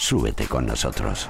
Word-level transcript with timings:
Súbete 0.00 0.46
con 0.48 0.64
nosotros. 0.64 1.28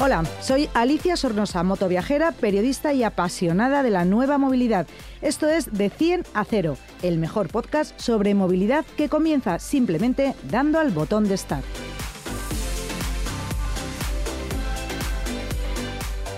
Hola, 0.00 0.22
soy 0.40 0.70
Alicia 0.74 1.16
Sornosa, 1.16 1.64
motoviajera, 1.64 2.30
periodista 2.30 2.92
y 2.92 3.02
apasionada 3.02 3.82
de 3.82 3.90
la 3.90 4.04
nueva 4.04 4.38
movilidad. 4.38 4.86
Esto 5.22 5.48
es 5.48 5.72
De 5.76 5.90
100 5.90 6.22
a 6.34 6.44
0, 6.44 6.76
el 7.02 7.18
mejor 7.18 7.48
podcast 7.48 7.98
sobre 8.00 8.32
movilidad 8.32 8.86
que 8.96 9.08
comienza 9.08 9.58
simplemente 9.58 10.36
dando 10.44 10.78
al 10.78 10.92
botón 10.92 11.26
de 11.26 11.36
start. 11.36 11.66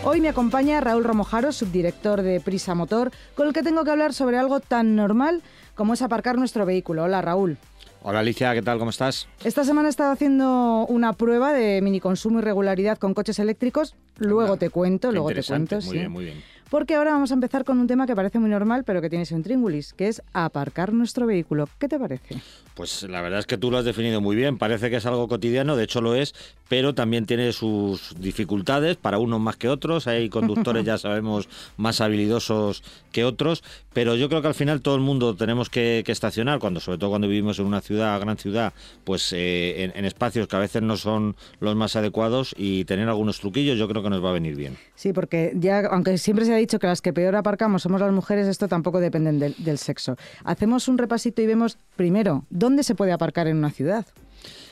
Hoy 0.03 0.23
me 0.23 0.31
acompaña 0.31 0.81
Raúl 0.81 1.05
Romojaro, 1.05 1.53
subdirector 1.53 2.23
de 2.23 2.41
Prisa 2.41 2.75
Motor, 2.75 3.11
con 3.35 3.47
el 3.47 3.53
que 3.53 3.63
tengo 3.63 3.85
que 3.85 3.91
hablar 3.91 4.15
sobre 4.15 4.39
algo 4.39 4.61
tan 4.61 4.97
normal 4.97 5.43
como 5.81 5.95
es 5.95 6.03
aparcar 6.03 6.37
nuestro 6.37 6.67
vehículo. 6.67 7.05
Hola 7.05 7.23
Raúl. 7.23 7.57
Hola 8.03 8.19
Alicia, 8.19 8.53
¿qué 8.53 8.61
tal? 8.61 8.79
¿Cómo 8.79 8.91
estás? 8.91 9.27
Esta 9.43 9.65
semana 9.65 9.89
he 9.89 9.91
estado 9.91 10.13
haciendo 10.13 10.85
una 10.87 11.15
prueba 11.15 11.55
de 11.55 11.81
mini 11.81 12.01
consumo 12.01 12.41
y 12.41 12.43
regularidad 12.43 12.99
con 12.99 13.15
coches 13.15 13.39
eléctricos. 13.39 13.95
Luego 14.19 14.59
te 14.59 14.69
cuento, 14.69 15.11
luego 15.11 15.31
te 15.31 15.43
cuento. 15.43 15.81
Muy 15.81 15.97
bien, 15.97 16.13
muy 16.13 16.25
bien. 16.27 16.43
Porque 16.71 16.95
ahora 16.95 17.11
vamos 17.13 17.33
a 17.33 17.35
empezar 17.35 17.65
con 17.65 17.81
un 17.81 17.89
tema 17.89 18.07
que 18.07 18.15
parece 18.15 18.39
muy 18.39 18.49
normal, 18.49 18.85
pero 18.85 19.03
que 19.03 19.11
tiene 19.11 19.27
su 19.27 19.35
intríngulis, 19.35 19.93
que 19.93 20.07
es 20.07 20.23
aparcar 20.33 20.93
nuestro 20.93 21.27
vehículo. 21.27 21.69
¿Qué 21.79 21.89
te 21.89 21.99
parece? 21.99 22.37
Pues 22.75 23.03
la 23.03 23.21
verdad 23.21 23.41
es 23.41 23.47
que 23.47 23.59
tú 23.59 23.71
lo 23.71 23.79
has 23.79 23.85
definido 23.85 24.21
muy 24.21 24.37
bien. 24.37 24.57
Parece 24.57 24.89
que 24.89 24.97
es 24.97 25.05
algo 25.05 25.27
cotidiano, 25.27 25.77
de 25.77 25.85
hecho 25.85 26.01
lo 26.01 26.15
es, 26.15 26.33
pero 26.69 26.95
también 26.95 27.27
tiene 27.27 27.53
sus 27.53 28.15
dificultades 28.21 28.97
para 28.97 29.19
unos 29.19 29.41
más 29.41 29.57
que 29.57 29.69
otros. 29.69 30.07
Hay 30.07 30.29
conductores, 30.29 30.85
ya 30.87 30.97
sabemos, 30.97 31.49
más 31.77 32.01
habilidosos 32.01 32.85
que 33.11 33.25
otros, 33.25 33.65
pero 33.93 34.15
yo 34.15 34.29
creo 34.29 34.41
que 34.41 34.49
al 34.49 34.55
final 34.55 34.81
todo 34.81 34.95
el 34.95 35.01
mundo 35.01 35.35
tenemos 35.35 35.69
que, 35.69 36.05
estacionar, 36.07 36.59
cuando 36.59 36.81
sobre 36.81 36.99
todo 36.99 37.11
cuando 37.11 37.29
vivimos 37.29 37.59
en 37.59 37.67
una 37.67 37.81
ciudad, 37.81 38.19
gran 38.21 38.37
ciudad, 38.37 38.73
pues 39.05 39.33
eh, 39.33 39.85
en, 39.85 39.93
en 39.95 40.05
espacios 40.05 40.49
que 40.49 40.57
a 40.57 40.61
veces 40.61 40.83
no 40.83 40.97
son 40.97 41.37
los 41.61 41.77
más 41.77 41.97
adecuados 41.97 42.55
y 42.57 42.85
tener 42.85 43.09
algunos 43.09 43.41
truquillos 43.41 43.79
yo 43.79 43.89
creo 43.89 44.03
que 44.03 44.11
nos 44.11 44.25
va 44.25 44.31
a 44.31 44.35
venir 44.35 44.57
bien. 44.57 44.77
Sí, 44.95 45.13
porque 45.13 45.53
ya, 45.55 45.81
aunque 45.87 46.19
siempre 46.19 46.45
se 46.45 46.60
dicho 46.61 46.79
que 46.79 46.87
las 46.87 47.03
que 47.03 47.13
peor 47.13 47.37
aparcamos 47.37 47.83
somos 47.83 48.01
las 48.01 48.13
mujeres, 48.13 48.47
esto 48.47 48.69
tampoco 48.69 49.01
depende 49.01 49.33
del, 49.33 49.55
del 49.59 49.79
sexo. 49.79 50.17
Hacemos 50.45 50.89
un 50.89 50.99
repasito 50.99 51.43
y 51.43 51.47
vemos, 51.47 51.79
primero, 51.97 52.45
dónde 52.51 52.83
se 52.83 52.95
puede 52.95 53.13
aparcar 53.13 53.47
en 53.47 53.57
una 53.57 53.71
ciudad. 53.71 54.07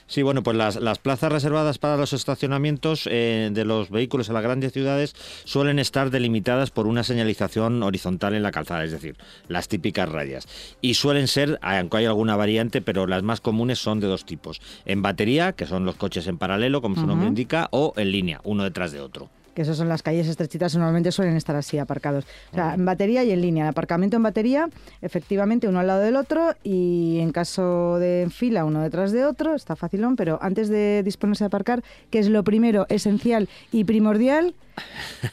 Sí, 0.08 0.22
bueno, 0.22 0.42
pues 0.42 0.56
las, 0.56 0.76
las, 0.76 0.98
plazas 0.98 1.30
reservadas 1.30 1.78
para 1.78 1.98
los 1.98 2.14
estacionamientos 2.14 3.06
eh, 3.10 3.50
de 3.52 3.64
los 3.66 3.90
vehículos 3.90 4.28
en 4.28 4.34
las 4.34 4.42
grandes 4.42 4.72
ciudades 4.72 5.14
suelen 5.44 5.78
estar 5.78 6.10
delimitadas 6.10 6.70
por 6.70 6.86
una 6.86 7.04
señalización 7.04 7.82
horizontal 7.82 8.34
en 8.34 8.42
la 8.42 8.50
calzada, 8.50 8.84
es 8.84 8.90
decir, 8.90 9.16
las 9.48 9.68
típicas 9.68 10.08
rayas. 10.08 10.48
Y 10.80 10.94
suelen 10.94 11.28
ser, 11.28 11.58
aunque 11.60 11.98
hay 11.98 12.06
alguna 12.06 12.36
variante, 12.36 12.80
pero 12.80 13.06
las 13.06 13.22
más 13.22 13.42
comunes 13.42 13.80
son 13.80 14.00
de 14.00 14.06
dos 14.06 14.24
tipos. 14.24 14.62
En 14.86 15.02
batería, 15.02 15.52
que 15.52 15.66
son 15.66 15.84
los 15.84 15.96
coches 15.96 16.26
en 16.26 16.38
paralelo, 16.38 16.80
como 16.80 16.94
su 16.94 17.06
nombre 17.06 17.28
indica, 17.28 17.68
o 17.70 17.92
en 17.96 18.10
línea, 18.10 18.40
uno 18.44 18.64
detrás 18.64 18.92
de 18.92 19.00
otro 19.00 19.28
que 19.58 19.62
esas 19.62 19.76
son 19.76 19.88
las 19.88 20.04
calles 20.04 20.28
estrechitas, 20.28 20.76
normalmente 20.76 21.10
suelen 21.10 21.36
estar 21.36 21.56
así 21.56 21.78
aparcados. 21.78 22.24
O 22.52 22.54
sea, 22.54 22.74
en 22.74 22.84
batería 22.84 23.24
y 23.24 23.32
en 23.32 23.42
línea. 23.42 23.64
El 23.64 23.70
aparcamiento 23.70 24.16
en 24.16 24.22
batería, 24.22 24.68
efectivamente, 25.02 25.66
uno 25.66 25.80
al 25.80 25.88
lado 25.88 26.00
del 26.00 26.14
otro 26.14 26.54
y 26.62 27.18
en 27.18 27.32
caso 27.32 27.98
de 27.98 28.28
fila, 28.30 28.64
uno 28.64 28.82
detrás 28.82 29.10
de 29.10 29.24
otro, 29.24 29.56
está 29.56 29.74
facilón, 29.74 30.14
pero 30.14 30.38
antes 30.42 30.68
de 30.68 31.02
disponerse 31.02 31.42
a 31.42 31.48
aparcar, 31.48 31.82
que 32.08 32.20
es 32.20 32.28
lo 32.28 32.44
primero, 32.44 32.86
esencial 32.88 33.48
y 33.72 33.82
primordial, 33.82 34.54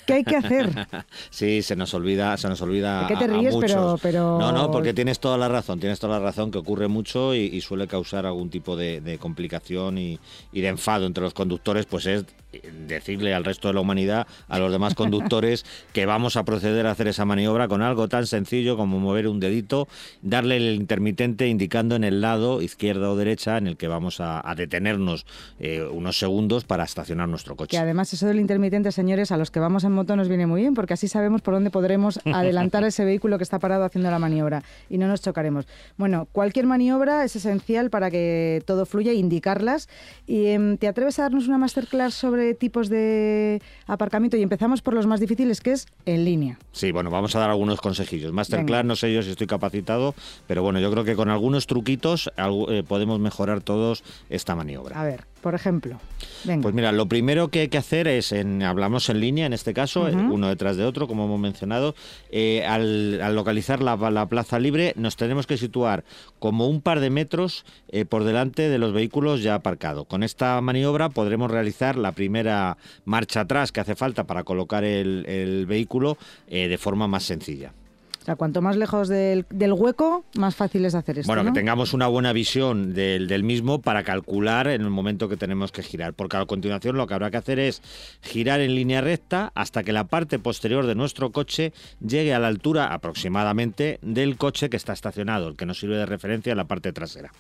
¿Qué 0.06 0.14
hay 0.14 0.24
que 0.24 0.36
hacer? 0.36 0.70
Sí, 1.30 1.62
se 1.62 1.76
nos 1.76 1.94
olvida, 1.94 2.36
se 2.38 2.48
nos 2.48 2.62
olvida. 2.62 3.06
¿Qué 3.08 3.16
te 3.16 3.28
ríes? 3.28 3.56
pero, 3.60 3.98
pero, 4.02 4.38
No, 4.40 4.52
no, 4.52 4.72
porque 4.72 4.94
tienes 4.94 5.20
toda 5.20 5.38
la 5.38 5.48
razón, 5.48 5.80
tienes 5.80 6.00
toda 6.00 6.20
la 6.20 6.26
razón 6.26 6.52
que 6.52 6.58
ocurre 6.58 6.88
mucho 6.88 7.34
y, 7.36 7.60
suele 7.62 7.88
causar 7.88 8.26
algún 8.26 8.50
tipo 8.50 8.76
de, 8.76 9.18
complicación 9.20 9.98
y, 9.98 10.20
y, 10.52 10.62
de 10.62 10.68
enfado 10.68 11.06
entre 11.06 11.24
los 11.24 11.34
conductores, 11.34 11.86
pues 11.86 12.06
es 12.06 12.26
decirle 12.88 13.34
al 13.34 13.44
resto 13.44 13.68
de 13.68 13.74
la 13.74 13.82
humanidad, 13.82 14.28
a 14.48 14.60
los 14.60 14.72
demás 14.72 14.96
conductores, 14.96 15.66
que 15.94 16.06
vamos 16.06 16.36
a 16.38 16.46
proceder 16.46 16.88
a 16.88 16.92
hacer 16.92 17.08
esa 17.08 17.26
maniobra 17.26 17.68
con 17.68 17.82
algo 17.82 18.08
tan 18.08 18.28
sencillo 18.28 18.78
como 18.78 19.00
mover 19.00 19.28
un 19.28 19.40
dedito, 19.40 19.88
darle 20.22 20.58
el 20.58 20.76
intermitente 20.76 21.48
indicando 21.48 21.96
en 21.96 22.04
el 22.04 22.22
lado 22.22 22.62
izquierda 22.62 23.10
o 23.10 23.16
derecha 23.16 23.58
en 23.58 23.68
el 23.68 23.78
que 23.78 23.88
vamos 23.88 24.20
a, 24.20 24.44
detenernos 24.56 25.26
eh, 25.60 25.84
unos 25.84 26.18
segundos 26.18 26.64
para 26.64 26.86
estacionar 26.86 27.28
nuestro 27.28 27.56
coche. 27.56 27.72
Que 27.72 27.78
además 27.78 28.14
eso 28.14 28.28
del 28.28 28.40
intermitente, 28.40 28.92
señores, 28.92 29.32
a 29.35 29.38
los 29.38 29.51
que 29.51 29.59
vamos 29.59 29.84
en 29.84 29.91
moto 29.91 30.16
nos 30.16 30.28
viene 30.28 30.47
muy 30.47 30.62
bien 30.62 30.73
porque 30.73 30.94
así 30.94 31.07
sabemos 31.07 31.41
por 31.41 31.53
dónde 31.53 31.69
podremos 31.69 32.19
adelantar 32.25 32.84
ese 32.84 33.06
vehículo 33.06 33.38
que 33.38 33.44
está 33.44 33.59
parado 33.59 33.84
haciendo 33.84 34.09
la 34.09 34.19
maniobra 34.19 34.63
y 34.90 34.97
no 34.97 35.07
nos 35.07 35.22
chocaremos. 35.22 35.68
Bueno, 35.97 36.28
cualquier 36.31 36.66
maniobra 36.66 37.23
es 37.23 37.35
esencial 37.35 37.90
para 37.90 38.09
que 38.09 38.63
todo 38.66 38.85
fluya, 38.85 39.13
indicarlas. 39.13 39.90
¿Y 40.25 40.47
em, 40.47 40.78
te 40.78 40.88
atreves 40.88 41.19
a 41.19 41.23
darnos 41.23 41.47
una 41.47 41.57
masterclass 41.57 42.13
sobre 42.13 42.53
tipos 42.53 42.90
de 42.90 43.62
aparcamiento 43.88 44.38
y 44.38 44.41
empezamos 44.41 44.81
por 44.81 44.94
los 44.94 45.06
más 45.06 45.19
difíciles, 45.19 45.62
que 45.62 45.72
es 45.72 45.88
en 46.06 46.25
línea. 46.25 46.57
Sí, 46.72 46.91
bueno, 46.91 47.09
vamos 47.09 47.35
a 47.35 47.40
dar 47.40 47.50
algunos 47.50 47.81
consejillos. 47.81 48.31
Masterclass, 48.31 48.85
no 48.85 48.96
sé 48.96 49.13
yo 49.13 49.22
si 49.22 49.31
estoy 49.31 49.47
capacitado, 49.47 50.16
pero 50.47 50.63
bueno, 50.63 50.79
yo 50.79 50.90
creo 50.91 51.03
que 51.03 51.16
con 51.16 51.29
algunos 51.29 51.67
truquitos 51.67 52.31
eh, 52.38 52.84
podemos 52.88 53.19
mejorar 53.19 53.62
todos 53.62 54.03
esta 54.29 54.56
maniobra. 54.56 55.00
A 55.00 55.03
ver, 55.03 55.25
por 55.46 55.54
ejemplo. 55.54 56.00
Pues 56.60 56.74
mira, 56.74 56.92
lo 56.92 57.06
primero 57.08 57.50
que 57.50 57.60
hay 57.60 57.68
que 57.68 57.78
hacer 57.78 58.08
es, 58.08 58.32
en, 58.32 58.64
hablamos 58.64 59.10
en 59.10 59.20
línea 59.20 59.46
en 59.46 59.54
este 59.54 59.76
caso, 59.76 60.02
uno 60.02 60.48
detrás 60.48 60.76
de 60.76 60.86
otro, 60.86 61.08
como 61.08 61.26
hemos 61.26 61.40
mencionado, 61.40 61.94
eh, 62.32 62.66
al, 62.66 63.36
localizar 63.36 63.80
la, 63.84 64.26
plaza 64.26 64.58
libre 64.58 64.94
nos 64.96 65.18
tenemos 65.18 65.46
que 65.46 65.58
situar 65.58 66.04
como 66.40 66.68
un 66.68 66.82
par 66.82 67.00
de 67.00 67.12
metros 67.12 67.64
eh, 67.90 68.06
por 68.06 68.24
delante 68.24 68.70
de 68.70 68.80
los 68.80 68.92
vehículos 68.92 69.44
ya 69.44 69.54
aparcados. 69.54 70.08
Con 70.08 70.24
esta 70.24 70.60
maniobra 70.62 71.10
podremos 71.10 71.52
realizar 71.52 71.96
la 71.96 72.14
primera 72.14 72.78
marcha 73.04 73.42
atrás 73.42 73.72
que 73.72 73.82
hace 73.82 73.94
falta 73.94 74.24
para 74.24 74.44
colocar 74.44 74.84
el, 74.84 75.68
vehículo 75.68 76.18
eh, 76.48 76.68
de 76.68 76.78
forma 76.80 77.08
más 77.08 77.22
sencilla. 77.22 77.72
O 78.25 78.30
sea, 78.34 78.38
cuanto 78.38 78.59
más 78.59 78.75
lejos 78.75 79.08
del, 79.08 79.46
hueco, 79.52 80.25
más 80.36 80.56
fácil 80.56 80.84
es 80.86 80.96
hacer 80.96 81.19
esto. 81.19 81.31
Bueno, 81.31 81.44
que 81.44 81.52
tengamos 81.52 81.94
una 81.94 82.08
buena 82.08 82.34
visión 82.34 82.96
del, 82.96 83.28
del, 83.28 83.44
mismo 83.44 83.81
para 83.81 84.02
calcular 84.02 84.68
en 84.68 84.81
el 84.81 84.90
momento 84.90 85.30
que 85.30 85.38
tenemos 85.38 85.72
que 85.72 85.84
girar. 85.84 86.16
Porque 86.16 86.35
a 86.38 86.46
continuación 86.47 86.97
lo 86.97 87.06
que 87.06 87.14
habrá 87.14 87.30
que 87.30 87.38
hacer 87.38 87.59
es 87.59 87.84
girar 88.24 88.62
en 88.62 88.74
línea 88.74 89.02
recta 89.02 89.52
hasta 89.53 89.84
que 89.84 89.94
la 89.94 90.06
parte 90.06 90.40
posterior 90.40 90.88
de 90.88 90.96
nuestro 90.96 91.31
coche 91.31 91.72
llegue 92.00 92.34
a 92.34 92.40
la 92.40 92.47
altura 92.47 92.96
aproximadamente 92.96 94.00
del 94.02 94.38
coche 94.38 94.72
que 94.72 94.78
está 94.78 94.94
estacionado, 94.94 95.50
el 95.50 95.56
que 95.56 95.68
nos 95.68 95.78
sirve 95.78 95.97
de 95.97 96.08
referencia 96.08 96.50
en 96.50 96.58
la 96.58 96.66
parte 96.66 96.91
trasera. 96.94 97.31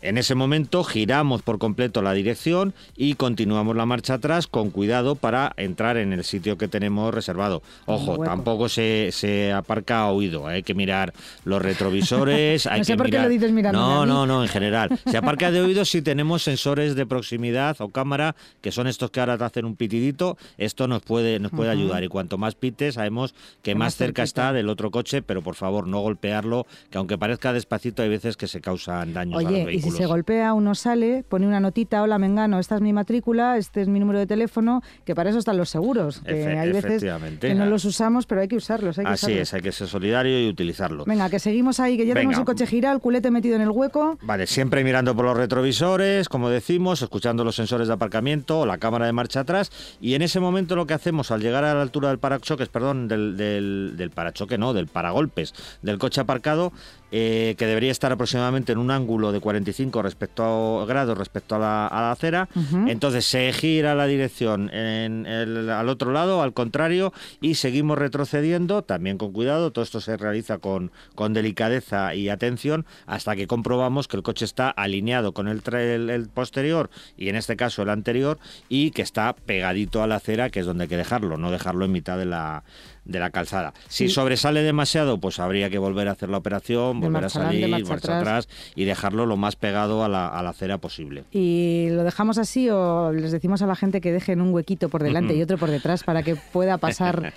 En 0.00 0.16
ese 0.16 0.36
momento 0.36 0.84
giramos 0.84 1.42
por 1.42 1.58
completo 1.58 2.02
la 2.02 2.12
dirección 2.12 2.72
y 2.96 3.14
continuamos 3.14 3.74
la 3.74 3.84
marcha 3.84 4.14
atrás 4.14 4.46
con 4.46 4.70
cuidado 4.70 5.16
para 5.16 5.54
entrar 5.56 5.96
en 5.96 6.12
el 6.12 6.22
sitio 6.22 6.56
que 6.56 6.68
tenemos 6.68 7.12
reservado. 7.12 7.62
Ojo, 7.86 8.18
tampoco 8.18 8.68
se, 8.68 9.08
se 9.10 9.50
aparca 9.50 10.06
hay 10.46 10.62
que 10.62 10.74
mirar 10.74 11.12
los 11.44 11.62
retrovisores. 11.62 12.66
hay 12.66 12.80
no 12.80 12.84
sé 12.84 12.92
que 12.92 12.96
por 12.96 13.06
mirar... 13.06 13.22
qué 13.22 13.28
lo 13.28 13.30
dices 13.30 13.52
mirando. 13.52 13.78
No, 13.78 14.06
no, 14.06 14.26
no, 14.26 14.42
en 14.42 14.48
general. 14.48 14.98
Se 15.06 15.16
aparca 15.16 15.50
de 15.50 15.60
oído 15.60 15.84
si 15.84 16.02
tenemos 16.02 16.42
sensores 16.42 16.94
de 16.94 17.06
proximidad 17.06 17.76
o 17.80 17.88
cámara, 17.88 18.34
que 18.60 18.72
son 18.72 18.86
estos 18.86 19.10
que 19.10 19.20
ahora 19.20 19.38
te 19.38 19.44
hacen 19.44 19.64
un 19.64 19.76
pitidito. 19.76 20.36
Esto 20.58 20.88
nos 20.88 21.02
puede, 21.02 21.38
nos 21.38 21.52
puede 21.52 21.70
ayudar. 21.70 22.04
Y 22.04 22.08
cuanto 22.08 22.38
más 22.38 22.54
pites, 22.54 22.94
sabemos 22.94 23.34
que 23.62 23.74
más, 23.74 23.96
cerca 23.96 24.22
está 24.22 24.52
del 24.52 24.68
otro 24.68 24.90
coche, 24.90 25.22
pero 25.22 25.42
por 25.42 25.54
favor, 25.54 25.86
no 25.86 26.00
golpearlo, 26.00 26.66
que 26.90 26.98
aunque 26.98 27.18
parezca 27.18 27.52
despacito, 27.52 28.02
hay 28.02 28.08
veces 28.08 28.36
que 28.36 28.46
se 28.46 28.60
causan 28.60 29.12
daños 29.12 29.38
Oye, 29.38 29.46
a 29.46 29.50
los 29.50 29.66
vehículos. 29.66 29.86
y 29.86 29.90
si 29.90 29.96
se 29.96 30.06
golpea, 30.06 30.54
uno 30.54 30.74
sale, 30.74 31.24
pone 31.28 31.46
una 31.46 31.60
notita, 31.60 32.02
hola, 32.02 32.18
Mengano, 32.18 32.58
esta 32.58 32.76
es 32.76 32.80
mi 32.80 32.92
matrícula, 32.92 33.56
este 33.56 33.82
es 33.82 33.88
mi 33.88 34.00
número 34.00 34.18
de 34.18 34.26
teléfono, 34.26 34.82
que 35.04 35.14
para 35.14 35.30
eso 35.30 35.38
están 35.38 35.56
los 35.56 35.70
seguros. 35.70 36.20
Que 36.20 36.58
hay 36.58 36.72
veces 36.72 37.02
que 37.40 37.54
no 37.54 37.66
los 37.66 37.84
usamos, 37.84 38.26
pero 38.26 38.40
hay 38.40 38.48
que 38.48 38.56
usarlos. 38.56 38.98
Hay 38.98 39.04
que 39.04 39.10
Así 39.12 39.32
es, 39.32 39.54
hay 39.54 39.62
que 39.62 39.72
ser 39.72 39.88
solidario 40.10 40.40
y 40.44 40.48
utilizarlo. 40.48 41.04
Venga, 41.04 41.30
que 41.30 41.38
seguimos 41.38 41.80
ahí, 41.80 41.96
que 41.96 42.06
ya 42.06 42.14
tenemos 42.14 42.38
el 42.38 42.44
coche 42.44 42.66
girado, 42.66 42.96
el 42.96 43.00
culete 43.00 43.30
metido 43.30 43.56
en 43.56 43.62
el 43.62 43.70
hueco. 43.70 44.18
Vale, 44.22 44.46
siempre 44.46 44.82
mirando 44.84 45.14
por 45.14 45.24
los 45.24 45.36
retrovisores, 45.36 46.28
como 46.28 46.50
decimos, 46.50 47.02
escuchando 47.02 47.44
los 47.44 47.56
sensores 47.56 47.88
de 47.88 47.94
aparcamiento 47.94 48.60
o 48.60 48.66
la 48.66 48.78
cámara 48.78 49.06
de 49.06 49.12
marcha 49.12 49.40
atrás. 49.40 49.70
Y 50.00 50.14
en 50.14 50.22
ese 50.22 50.40
momento 50.40 50.76
lo 50.76 50.86
que 50.86 50.94
hacemos 50.94 51.30
al 51.30 51.40
llegar 51.40 51.64
a 51.64 51.74
la 51.74 51.82
altura 51.82 52.08
del 52.08 52.18
parachoques, 52.18 52.68
perdón, 52.68 53.08
del, 53.08 53.36
del, 53.36 54.10
parachoque, 54.10 54.58
no, 54.58 54.72
del 54.72 54.88
paragolpes 54.88 55.54
del 55.82 55.98
coche 55.98 56.20
aparcado, 56.20 56.72
eh, 57.12 57.54
que 57.58 57.66
debería 57.66 57.90
estar 57.90 58.12
aproximadamente 58.12 58.72
en 58.72 58.78
un 58.78 58.90
ángulo 58.90 59.32
de 59.32 59.40
45 59.40 60.02
respecto 60.02 60.80
a, 60.80 60.86
grados 60.86 61.18
respecto 61.18 61.56
a 61.56 61.58
la, 61.58 62.10
acera. 62.10 62.48
Entonces 62.86 63.24
se 63.24 63.52
gira 63.52 63.94
la 63.94 64.06
dirección 64.06 64.70
en 64.72 65.26
al 65.26 65.88
otro 65.88 66.12
lado, 66.12 66.42
al 66.42 66.52
contrario, 66.52 67.12
y 67.40 67.54
seguimos 67.54 67.98
retrocediendo, 67.98 68.82
también 68.82 69.18
con 69.18 69.32
cuidado. 69.32 69.70
Todo 69.72 69.84
esto 69.84 70.00
se 70.00 70.16
realiza 70.16 70.58
con, 70.58 70.92
con 71.14 71.34
delicadeza 71.34 72.14
y 72.14 72.28
atención 72.28 72.86
hasta 73.06 73.36
que 73.36 73.46
comprobamos 73.46 74.08
que 74.08 74.16
el 74.16 74.22
coche 74.22 74.44
está 74.44 74.70
alineado 74.70 75.32
con 75.32 75.48
el, 75.48 75.62
el 75.72 76.28
posterior 76.28 76.90
y 77.16 77.28
en 77.28 77.36
este 77.36 77.56
caso 77.56 77.82
el 77.82 77.90
anterior 77.90 78.38
y 78.68 78.90
que 78.90 79.02
está 79.02 79.34
pegadito 79.34 80.02
a 80.02 80.06
la 80.06 80.16
acera, 80.16 80.50
que 80.50 80.60
es 80.60 80.66
donde 80.66 80.84
hay 80.84 80.88
que 80.88 80.96
dejarlo, 80.96 81.36
no 81.36 81.50
dejarlo 81.50 81.84
en 81.84 81.92
mitad 81.92 82.18
de 82.18 82.26
la, 82.26 82.64
de 83.10 83.18
la 83.18 83.30
calzada. 83.30 83.74
Si 83.88 84.08
sobresale 84.08 84.62
demasiado, 84.62 85.18
pues 85.18 85.38
habría 85.40 85.68
que 85.68 85.78
volver 85.78 86.08
a 86.08 86.12
hacer 86.12 86.28
la 86.28 86.38
operación, 86.38 87.00
volver 87.00 87.24
a 87.24 87.28
salir, 87.28 87.68
marcha, 87.84 88.18
atrás. 88.18 88.48
y 88.74 88.84
dejarlo 88.84 89.26
lo 89.26 89.36
más 89.36 89.56
pegado 89.56 90.04
a 90.04 90.08
la, 90.08 90.28
a 90.28 90.42
la, 90.42 90.50
acera 90.50 90.78
posible. 90.78 91.24
¿Y 91.32 91.88
lo 91.90 92.04
dejamos 92.04 92.38
así 92.38 92.70
o 92.70 93.12
les 93.12 93.32
decimos 93.32 93.62
a 93.62 93.66
la 93.66 93.74
gente 93.74 94.00
que 94.00 94.12
dejen 94.12 94.40
un 94.40 94.54
huequito 94.54 94.88
por 94.88 95.02
delante 95.02 95.34
y 95.34 95.42
otro 95.42 95.58
por 95.58 95.70
detrás 95.70 96.04
para 96.04 96.22
que 96.22 96.36
pueda 96.36 96.78
pasar 96.78 97.32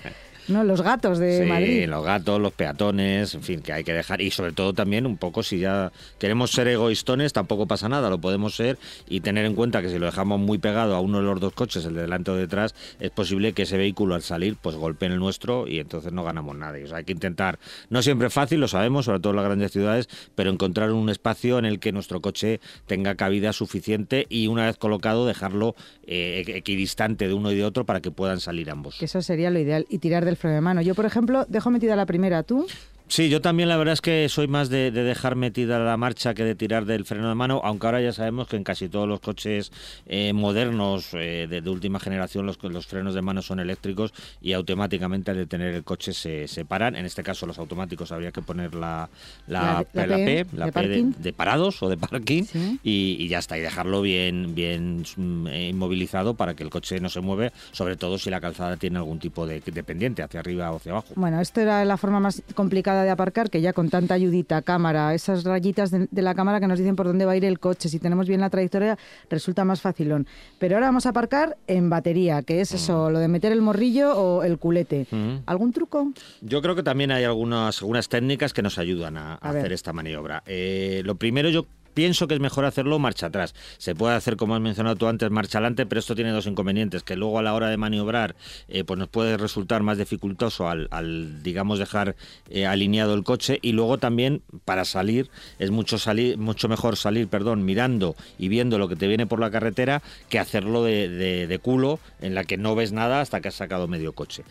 ¿no? 0.48 0.64
Los 0.64 0.82
gatos 0.82 1.18
de 1.18 1.46
sí, 1.46 1.86
los 1.86 2.04
gatos, 2.04 2.40
los 2.40 2.52
peatones, 2.52 3.34
en 3.34 3.42
fin, 3.42 3.60
que 3.60 3.72
hay 3.72 3.84
que 3.84 3.92
dejar. 3.92 4.20
Y 4.20 4.30
sobre 4.30 4.52
todo 4.52 4.72
también 4.72 5.06
un 5.06 5.16
poco, 5.16 5.42
si 5.42 5.58
ya 5.58 5.92
queremos 6.18 6.50
ser 6.50 6.68
egoístones, 6.68 7.32
tampoco 7.32 7.66
pasa 7.66 7.88
nada, 7.88 8.10
lo 8.10 8.20
podemos 8.20 8.54
ser 8.54 8.78
y 9.08 9.20
tener 9.20 9.44
en 9.44 9.54
cuenta 9.54 9.82
que 9.82 9.88
si 9.88 9.98
lo 9.98 10.06
dejamos 10.06 10.40
muy 10.40 10.58
pegado 10.58 10.94
a 10.94 11.00
uno 11.00 11.18
de 11.18 11.24
los 11.24 11.40
dos 11.40 11.52
coches, 11.52 11.84
el 11.84 11.94
de 11.94 12.02
delante 12.02 12.30
o 12.30 12.36
detrás, 12.36 12.74
es 13.00 13.10
posible 13.10 13.52
que 13.52 13.62
ese 13.62 13.76
vehículo 13.76 14.14
al 14.14 14.22
salir 14.22 14.56
pues 14.60 14.76
golpee 14.76 15.06
en 15.06 15.12
el 15.12 15.18
nuestro 15.18 15.66
y 15.66 15.80
entonces 15.80 16.12
no 16.12 16.24
ganamos 16.24 16.56
nada. 16.56 16.78
O 16.82 16.86
sea, 16.86 16.98
hay 16.98 17.04
que 17.04 17.12
intentar, 17.12 17.58
no 17.90 18.02
siempre 18.02 18.28
es 18.28 18.34
fácil, 18.34 18.60
lo 18.60 18.68
sabemos, 18.68 19.06
sobre 19.06 19.20
todo 19.20 19.30
en 19.30 19.36
las 19.36 19.44
grandes 19.44 19.72
ciudades, 19.72 20.08
pero 20.34 20.50
encontrar 20.50 20.92
un 20.92 21.08
espacio 21.08 21.58
en 21.58 21.64
el 21.64 21.78
que 21.78 21.92
nuestro 21.92 22.20
coche 22.20 22.60
tenga 22.86 23.14
cabida 23.14 23.52
suficiente 23.52 24.26
y 24.28 24.46
una 24.46 24.66
vez 24.66 24.76
colocado 24.76 25.26
dejarlo 25.26 25.74
eh, 26.06 26.44
equidistante 26.46 27.28
de 27.28 27.34
uno 27.34 27.52
y 27.52 27.56
de 27.56 27.64
otro 27.64 27.84
para 27.84 28.00
que 28.00 28.10
puedan 28.10 28.40
salir 28.40 28.70
ambos. 28.70 29.00
eso 29.02 29.22
sería 29.22 29.50
lo 29.50 29.58
ideal. 29.58 29.86
Y 29.88 29.98
tirar 29.98 30.24
freno 30.36 30.54
de 30.54 30.60
mano. 30.60 30.80
Yo, 30.80 30.94
por 30.94 31.06
ejemplo, 31.06 31.44
dejo 31.48 31.70
metida 31.70 31.96
la 31.96 32.06
primera, 32.06 32.42
¿tú? 32.42 32.66
Sí, 33.06 33.28
yo 33.28 33.42
también 33.42 33.68
la 33.68 33.76
verdad 33.76 33.92
es 33.92 34.00
que 34.00 34.28
soy 34.30 34.48
más 34.48 34.70
de, 34.70 34.90
dejar 34.90 35.36
metida 35.36 35.78
la 35.78 35.96
marcha 35.96 36.32
que 36.32 36.42
de 36.42 36.54
tirar 36.54 36.86
del 36.86 37.04
freno 37.04 37.28
de 37.28 37.34
mano, 37.34 37.60
aunque 37.62 37.86
ahora 37.86 38.00
ya 38.00 38.12
sabemos 38.12 38.48
que 38.48 38.56
en 38.56 38.64
casi 38.64 38.88
todos 38.88 39.06
los 39.06 39.20
coches 39.20 39.72
eh, 40.06 40.32
modernos 40.32 41.08
eh, 41.12 41.46
de, 41.48 41.70
última 41.70 42.00
generación 42.00 42.46
los, 42.46 42.62
los 42.62 42.86
frenos 42.86 43.14
de 43.14 43.20
mano 43.20 43.42
son 43.42 43.60
eléctricos 43.60 44.14
y 44.40 44.54
automáticamente 44.54 45.30
al 45.30 45.36
detener 45.36 45.74
el 45.74 45.84
coche 45.84 46.12
se, 46.14 46.64
paran. 46.64 46.96
En 46.96 47.04
este 47.04 47.22
caso 47.22 47.46
los 47.46 47.58
automáticos 47.58 48.10
habría 48.10 48.32
que 48.32 48.40
poner 48.40 48.74
la, 48.74 49.10
la, 49.48 49.84
P, 49.84 50.46
la 50.52 50.72
P 50.72 51.04
de, 51.18 51.32
parados 51.34 51.82
o 51.82 51.90
de 51.90 51.98
parking 51.98 52.44
y, 52.82 53.28
ya 53.28 53.38
está, 53.38 53.58
y 53.58 53.60
dejarlo 53.60 54.00
bien, 54.00 54.54
bien 54.54 55.04
mm, 55.16 55.46
eh, 55.48 55.68
inmovilizado 55.68 56.34
para 56.34 56.54
que 56.54 56.62
el 56.62 56.70
coche 56.70 57.00
no 57.00 57.10
se 57.10 57.20
mueve, 57.20 57.52
sobre 57.72 57.96
todo 57.96 58.18
si 58.18 58.30
la 58.30 58.40
calzada 58.40 58.76
tiene 58.78 58.96
algún 58.96 59.18
tipo 59.18 59.46
de, 59.46 59.60
de 59.60 59.84
pendiente 59.84 60.22
hacia 60.22 60.40
arriba 60.40 60.72
o 60.72 60.76
hacia 60.76 60.92
abajo. 60.92 61.08
Bueno, 61.16 61.40
esto 61.40 61.60
era 61.60 61.84
la 61.84 61.98
forma 61.98 62.18
más 62.18 62.42
complicada 62.54 62.93
de 63.02 63.10
aparcar, 63.10 63.50
que 63.50 63.60
ya 63.60 63.72
con 63.72 63.90
tanta 63.90 64.14
ayudita, 64.14 64.62
cámara, 64.62 65.14
esas 65.14 65.44
rayitas 65.44 65.90
de, 65.90 66.08
la 66.22 66.34
cámara 66.34 66.60
que 66.60 66.66
nos 66.66 66.78
dicen 66.78 66.96
por 66.96 67.06
dónde 67.06 67.24
va 67.24 67.32
a 67.32 67.36
ir 67.36 67.44
el 67.44 67.58
coche, 67.58 67.88
si 67.88 67.98
tenemos 67.98 68.28
bien 68.28 68.40
la 68.40 68.50
trayectoria, 68.50 68.96
resulta 69.28 69.64
más 69.64 69.80
facilón. 69.80 70.26
Pero 70.58 70.76
ahora 70.76 70.86
vamos 70.86 71.06
a 71.06 71.10
aparcar 71.10 71.56
en 71.66 71.90
batería, 71.90 72.42
que 72.42 72.60
es 72.60 72.72
eso, 72.72 73.08
mm. 73.08 73.12
lo 73.12 73.18
de 73.18 73.28
meter 73.28 73.52
el 73.52 73.62
morrillo 73.62 74.16
o 74.16 74.42
el 74.44 74.58
culete. 74.58 75.06
Mm. 75.10 75.36
¿Algún 75.46 75.72
truco? 75.72 76.12
Yo 76.40 76.62
creo 76.62 76.74
que 76.74 76.82
también 76.82 77.10
hay 77.10 77.24
algunas, 77.24 77.80
algunas 77.80 78.08
técnicas 78.08 78.52
que 78.52 78.62
nos 78.62 78.78
ayudan 78.78 79.16
a, 79.16 79.34
hacer 79.34 79.72
esta 79.72 79.92
maniobra. 79.92 80.42
Eh, 80.46 81.02
lo 81.04 81.16
primero, 81.16 81.48
yo 81.48 81.66
pienso 81.94 82.28
que 82.28 82.34
es 82.34 82.40
mejor 82.40 82.64
hacerlo 82.64 82.98
marcha 82.98 83.26
atrás. 83.26 83.54
Se 83.78 83.94
puede 83.94 84.14
hacer, 84.14 84.36
como 84.36 84.54
has 84.54 84.60
mencionado 84.60 84.96
tú 84.96 85.06
antes, 85.06 85.30
marcha 85.30 85.58
adelante, 85.58 85.86
pero 85.86 86.00
esto 86.00 86.14
tiene 86.14 86.30
dos 86.32 86.46
inconvenientes, 86.46 87.02
que 87.02 87.16
luego 87.16 87.38
a 87.38 87.42
la 87.42 87.54
hora 87.54 87.68
de 87.70 87.76
maniobrar 87.76 88.34
eh, 88.68 88.84
pues 88.84 88.98
nos 88.98 89.08
puede 89.08 89.36
resultar 89.36 89.82
más 89.82 89.98
dificultoso 89.98 90.68
al, 90.68 91.42
digamos, 91.42 91.78
dejar 91.78 92.16
eh, 92.50 92.66
alineado 92.66 93.14
el 93.14 93.22
coche 93.22 93.58
y 93.62 93.72
luego 93.72 93.98
también 93.98 94.42
para 94.64 94.84
salir 94.84 95.30
es 95.58 95.70
mucho, 95.70 95.98
salir, 95.98 96.36
mucho 96.38 96.68
mejor 96.68 96.96
salir 96.96 97.28
perdón, 97.28 97.64
mirando 97.64 98.16
y 98.38 98.48
viendo 98.48 98.78
lo 98.78 98.88
que 98.88 98.96
te 98.96 99.06
viene 99.06 99.26
por 99.26 99.40
la 99.40 99.50
carretera 99.50 100.02
que 100.28 100.38
hacerlo 100.38 100.82
de, 100.84 101.60
culo 101.62 102.00
en 102.20 102.34
la 102.34 102.44
que 102.44 102.56
no 102.56 102.74
ves 102.74 102.92
nada 102.92 103.20
hasta 103.20 103.40
que 103.40 103.48
has 103.48 103.54
sacado 103.54 103.86
medio 103.86 104.12
coche. 104.12 104.42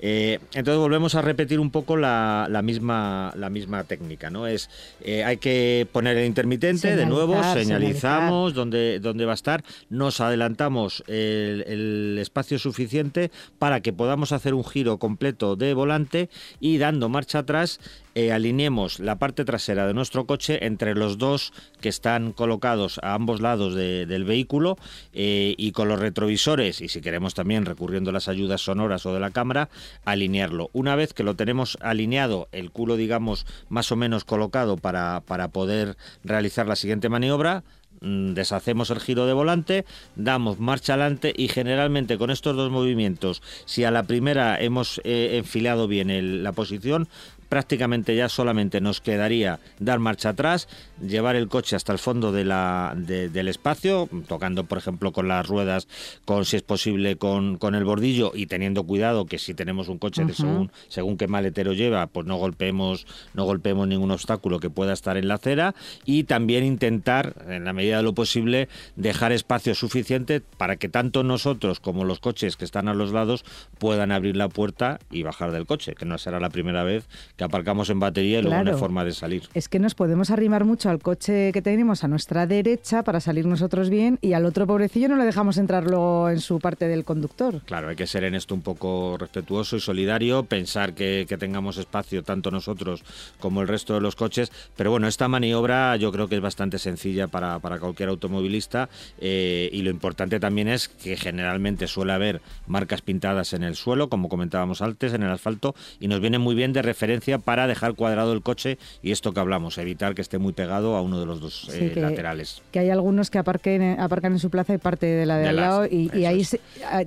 Eh, 0.00 0.38
entonces 0.54 0.78
volvemos 0.78 1.14
a 1.16 1.22
repetir 1.22 1.58
un 1.58 1.70
poco 1.70 1.96
la, 1.96 2.60
misma, 2.62 3.32
la 3.36 3.50
misma 3.50 3.84
técnica, 3.84 4.30
¿no? 4.30 4.46
Es, 4.46 4.70
hay 5.04 5.38
que 5.38 5.86
poner 5.90 6.16
el 6.16 6.26
intermitente, 6.26 6.91
de 6.96 7.06
nuevo, 7.06 7.42
señalizamos 7.52 8.54
dónde, 8.54 9.00
dónde, 9.00 9.24
va 9.24 9.32
a 9.32 9.34
estar, 9.34 9.64
nos 9.90 10.20
adelantamos 10.20 11.02
el, 11.06 12.18
espacio 12.20 12.58
suficiente 12.58 13.30
para 13.58 13.80
que 13.80 13.92
podamos 13.92 14.32
hacer 14.32 14.54
un 14.54 14.64
giro 14.64 14.98
completo 14.98 15.56
de 15.56 15.74
volante 15.74 16.28
y 16.60 16.78
dando 16.78 17.08
marcha 17.08 17.40
atrás 17.40 17.80
eh, 18.14 18.32
alineemos 18.32 19.00
la 19.00 19.16
parte 19.16 19.44
trasera 19.44 19.86
de 19.86 19.94
nuestro 19.94 20.26
coche 20.26 20.66
entre 20.66 20.94
los 20.94 21.16
dos 21.16 21.52
que 21.80 21.88
están 21.88 22.32
colocados 22.32 23.00
a 23.02 23.14
ambos 23.14 23.40
lados 23.40 23.74
del 23.74 24.24
vehículo 24.24 24.76
eh, 25.14 25.54
y 25.56 25.72
con 25.72 25.88
los 25.88 25.98
retrovisores 25.98 26.80
y 26.80 26.88
si 26.88 27.00
queremos 27.00 27.34
también 27.34 27.64
recurriendo 27.64 28.10
a 28.10 28.12
las 28.12 28.28
ayudas 28.28 28.60
sonoras 28.60 29.06
o 29.06 29.14
de 29.14 29.20
la 29.20 29.30
cámara, 29.30 29.70
alinearlo. 30.04 30.68
Una 30.72 30.94
vez 30.94 31.14
que 31.14 31.22
lo 31.22 31.36
tenemos 31.36 31.78
alineado, 31.80 32.48
el 32.52 32.70
culo 32.70 32.96
digamos 32.96 33.46
más 33.68 33.90
o 33.92 33.96
menos 33.96 34.24
colocado 34.24 34.76
para, 34.76 35.22
para 35.26 35.48
poder 35.48 35.96
realizar 36.22 36.66
la 36.66 36.76
siguiente 36.76 37.08
maniobra, 37.08 37.64
mm, 38.02 38.34
deshacemos 38.34 38.90
el 38.90 39.00
giro 39.00 39.26
de 39.26 39.32
volante, 39.32 39.86
damos 40.16 40.60
marcha 40.60 40.94
adelante 40.94 41.32
y 41.34 41.48
generalmente 41.48 42.18
con 42.18 42.30
estos 42.30 42.56
dos 42.56 42.70
movimientos, 42.70 43.42
si 43.64 43.84
a 43.84 43.90
la 43.90 44.02
primera 44.02 44.60
hemos 44.60 45.00
eh, 45.04 45.38
enfilado 45.38 45.88
bien 45.88 46.42
la 46.42 46.52
posición, 46.52 47.08
prácticamente 47.52 48.16
ya 48.16 48.30
solamente 48.30 48.80
nos 48.80 49.02
quedaría 49.02 49.60
dar 49.78 49.98
marcha 49.98 50.30
atrás, 50.30 50.68
llevar 51.06 51.36
el 51.36 51.48
coche 51.48 51.76
hasta 51.76 51.92
el 51.92 51.98
fondo 51.98 52.32
de 52.32 52.46
la, 52.46 52.94
del 52.96 53.46
espacio, 53.46 54.08
tocando 54.26 54.64
por 54.64 54.78
ejemplo 54.78 55.12
con 55.12 55.28
las 55.28 55.46
ruedas, 55.46 55.86
con 56.24 56.46
si 56.46 56.56
es 56.56 56.62
posible 56.62 57.16
con, 57.16 57.58
con 57.58 57.74
el 57.74 57.84
bordillo 57.84 58.32
y 58.34 58.46
teniendo 58.46 58.84
cuidado 58.84 59.26
que 59.26 59.38
si 59.38 59.52
tenemos 59.52 59.88
un 59.88 59.98
coche 59.98 60.24
de 60.24 60.32
según, 60.32 60.72
según 60.88 61.18
qué 61.18 61.28
maletero 61.28 61.74
lleva, 61.74 62.06
pues 62.06 62.26
no 62.26 62.36
golpeemos, 62.36 63.06
no 63.34 63.44
golpeemos 63.44 63.86
ningún 63.86 64.12
obstáculo 64.12 64.58
que 64.58 64.70
pueda 64.70 64.94
estar 64.94 65.18
en 65.18 65.28
la 65.28 65.34
acera 65.34 65.74
y 66.06 66.24
también 66.24 66.64
intentar, 66.64 67.34
en 67.50 67.66
la 67.66 67.74
medida 67.74 67.98
de 67.98 68.02
lo 68.02 68.14
posible, 68.14 68.70
dejar 68.96 69.30
espacio 69.30 69.74
suficiente 69.74 70.40
para 70.40 70.76
que 70.76 70.88
tanto 70.88 71.22
nosotros 71.22 71.80
como 71.80 72.04
los 72.04 72.18
coches 72.18 72.56
que 72.56 72.64
están 72.64 72.88
a 72.88 72.94
los 72.94 73.12
lados 73.12 73.44
puedan 73.76 74.10
abrir 74.10 74.38
la 74.38 74.48
puerta 74.48 75.00
y 75.10 75.22
bajar 75.22 75.52
del 75.52 75.66
coche, 75.66 75.94
que 75.94 76.06
no 76.06 76.16
será 76.16 76.40
la 76.40 76.48
primera 76.48 76.82
vez 76.82 77.06
que 77.36 77.41
aparcamos 77.42 77.90
en 77.90 78.00
batería 78.00 78.38
y 78.38 78.42
luego 78.42 78.60
una 78.60 78.76
forma 78.76 79.04
de 79.04 79.12
salir. 79.12 79.42
Es 79.54 79.68
que 79.68 79.78
nos 79.78 79.94
podemos 79.94 80.30
arrimar 80.30 80.64
mucho 80.64 80.90
al 80.90 81.00
coche 81.00 81.50
que 81.52 81.62
tenemos 81.62 82.04
a 82.04 82.08
nuestra 82.08 82.46
derecha 82.46 83.02
para 83.02 83.20
salir 83.20 83.46
nosotros 83.46 83.90
bien 83.90 84.18
y 84.20 84.32
al 84.32 84.46
otro 84.46 84.66
pobrecillo 84.66 85.08
no 85.08 85.16
le 85.16 85.24
dejamos 85.24 85.58
entrar 85.58 85.84
luego 85.84 86.30
en 86.30 86.40
su 86.40 86.58
parte 86.58 86.88
del 86.88 87.04
conductor. 87.04 87.60
Claro, 87.64 87.88
hay 87.88 87.96
que 87.96 88.06
ser 88.06 88.24
en 88.24 88.34
esto 88.34 88.54
un 88.54 88.62
poco 88.62 89.16
respetuoso 89.18 89.76
y 89.76 89.80
solidario, 89.80 90.44
pensar 90.44 90.94
que, 90.94 91.26
tengamos 91.32 91.78
espacio 91.78 92.22
tanto 92.22 92.50
nosotros 92.50 93.02
como 93.40 93.62
el 93.62 93.68
resto 93.68 93.94
de 93.94 94.00
los 94.00 94.14
coches, 94.14 94.52
pero 94.76 94.90
bueno, 94.90 95.08
esta 95.08 95.28
maniobra 95.28 95.96
yo 95.96 96.12
creo 96.12 96.28
que 96.28 96.36
es 96.36 96.40
bastante 96.42 96.78
sencilla 96.78 97.26
para, 97.26 97.58
cualquier 97.58 98.10
automovilista 98.10 98.90
eh, 99.18 99.70
y 99.72 99.82
lo 99.82 99.90
importante 99.90 100.38
también 100.38 100.68
es 100.68 100.88
que 100.88 101.16
generalmente 101.16 101.86
suele 101.86 102.12
haber 102.12 102.42
marcas 102.66 103.00
pintadas 103.00 103.54
en 103.54 103.62
el 103.62 103.76
suelo, 103.76 104.08
como 104.08 104.28
comentábamos 104.28 104.82
antes, 104.82 105.14
en 105.14 105.22
el 105.22 105.30
asfalto, 105.30 105.74
y 106.00 106.08
nos 106.08 106.20
viene 106.20 106.38
muy 106.38 106.54
bien 106.54 106.72
de 106.72 106.82
referencia 106.82 107.31
para 107.38 107.66
dejar 107.66 107.94
cuadrado 107.94 108.32
el 108.32 108.42
coche 108.42 108.78
y 109.02 109.12
esto 109.12 109.32
que 109.32 109.40
hablamos, 109.40 109.78
evitar 109.78 110.14
que 110.14 110.22
esté 110.22 110.38
muy 110.38 110.52
pegado 110.52 110.96
a 110.96 111.02
uno 111.02 111.20
de 111.20 111.26
los 111.26 111.40
dos 111.40 111.68
eh, 111.72 111.92
laterales. 111.96 112.62
Que 112.70 112.80
hay 112.80 112.90
algunos 112.90 113.30
que 113.30 113.38
aparquen, 113.38 114.00
aparcan 114.00 114.32
en 114.32 114.38
su 114.38 114.50
plaza 114.50 114.74
y 114.74 114.78
parte 114.78 115.06
de 115.06 115.26
la 115.26 115.38
de, 115.38 115.48
al 115.48 115.56
lado 115.56 115.86
y, 115.86 116.24
ahí 116.24 116.46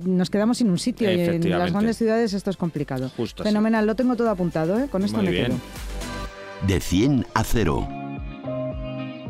nos 0.04 0.30
quedamos 0.30 0.58
sin 0.58 0.70
un 0.70 0.78
sitio 0.78 1.10
y 1.10 1.20
en 1.20 1.50
las 1.50 1.72
grandes 1.72 1.96
ciudades 1.96 2.32
esto 2.32 2.50
es 2.50 2.56
complicado. 2.56 3.10
Fenomenal, 3.42 3.86
lo 3.86 3.94
tengo 3.94 4.16
todo 4.16 4.30
apuntado, 4.30 4.78
¿eh? 4.78 4.88
con 4.90 5.04
esto 5.04 5.22
me 5.22 5.30
quedo. 5.30 5.54
De 6.66 6.80
100 6.80 7.26
a 7.34 7.44
0. 7.44 7.88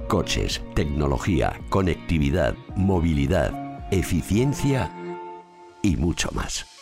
Coches, 0.08 0.62
tecnología, 0.74 1.60
conectividad, 1.68 2.54
movilidad, 2.76 3.52
eficiencia 3.90 4.90
y 5.82 5.96
mucho 5.96 6.30
más. 6.32 6.75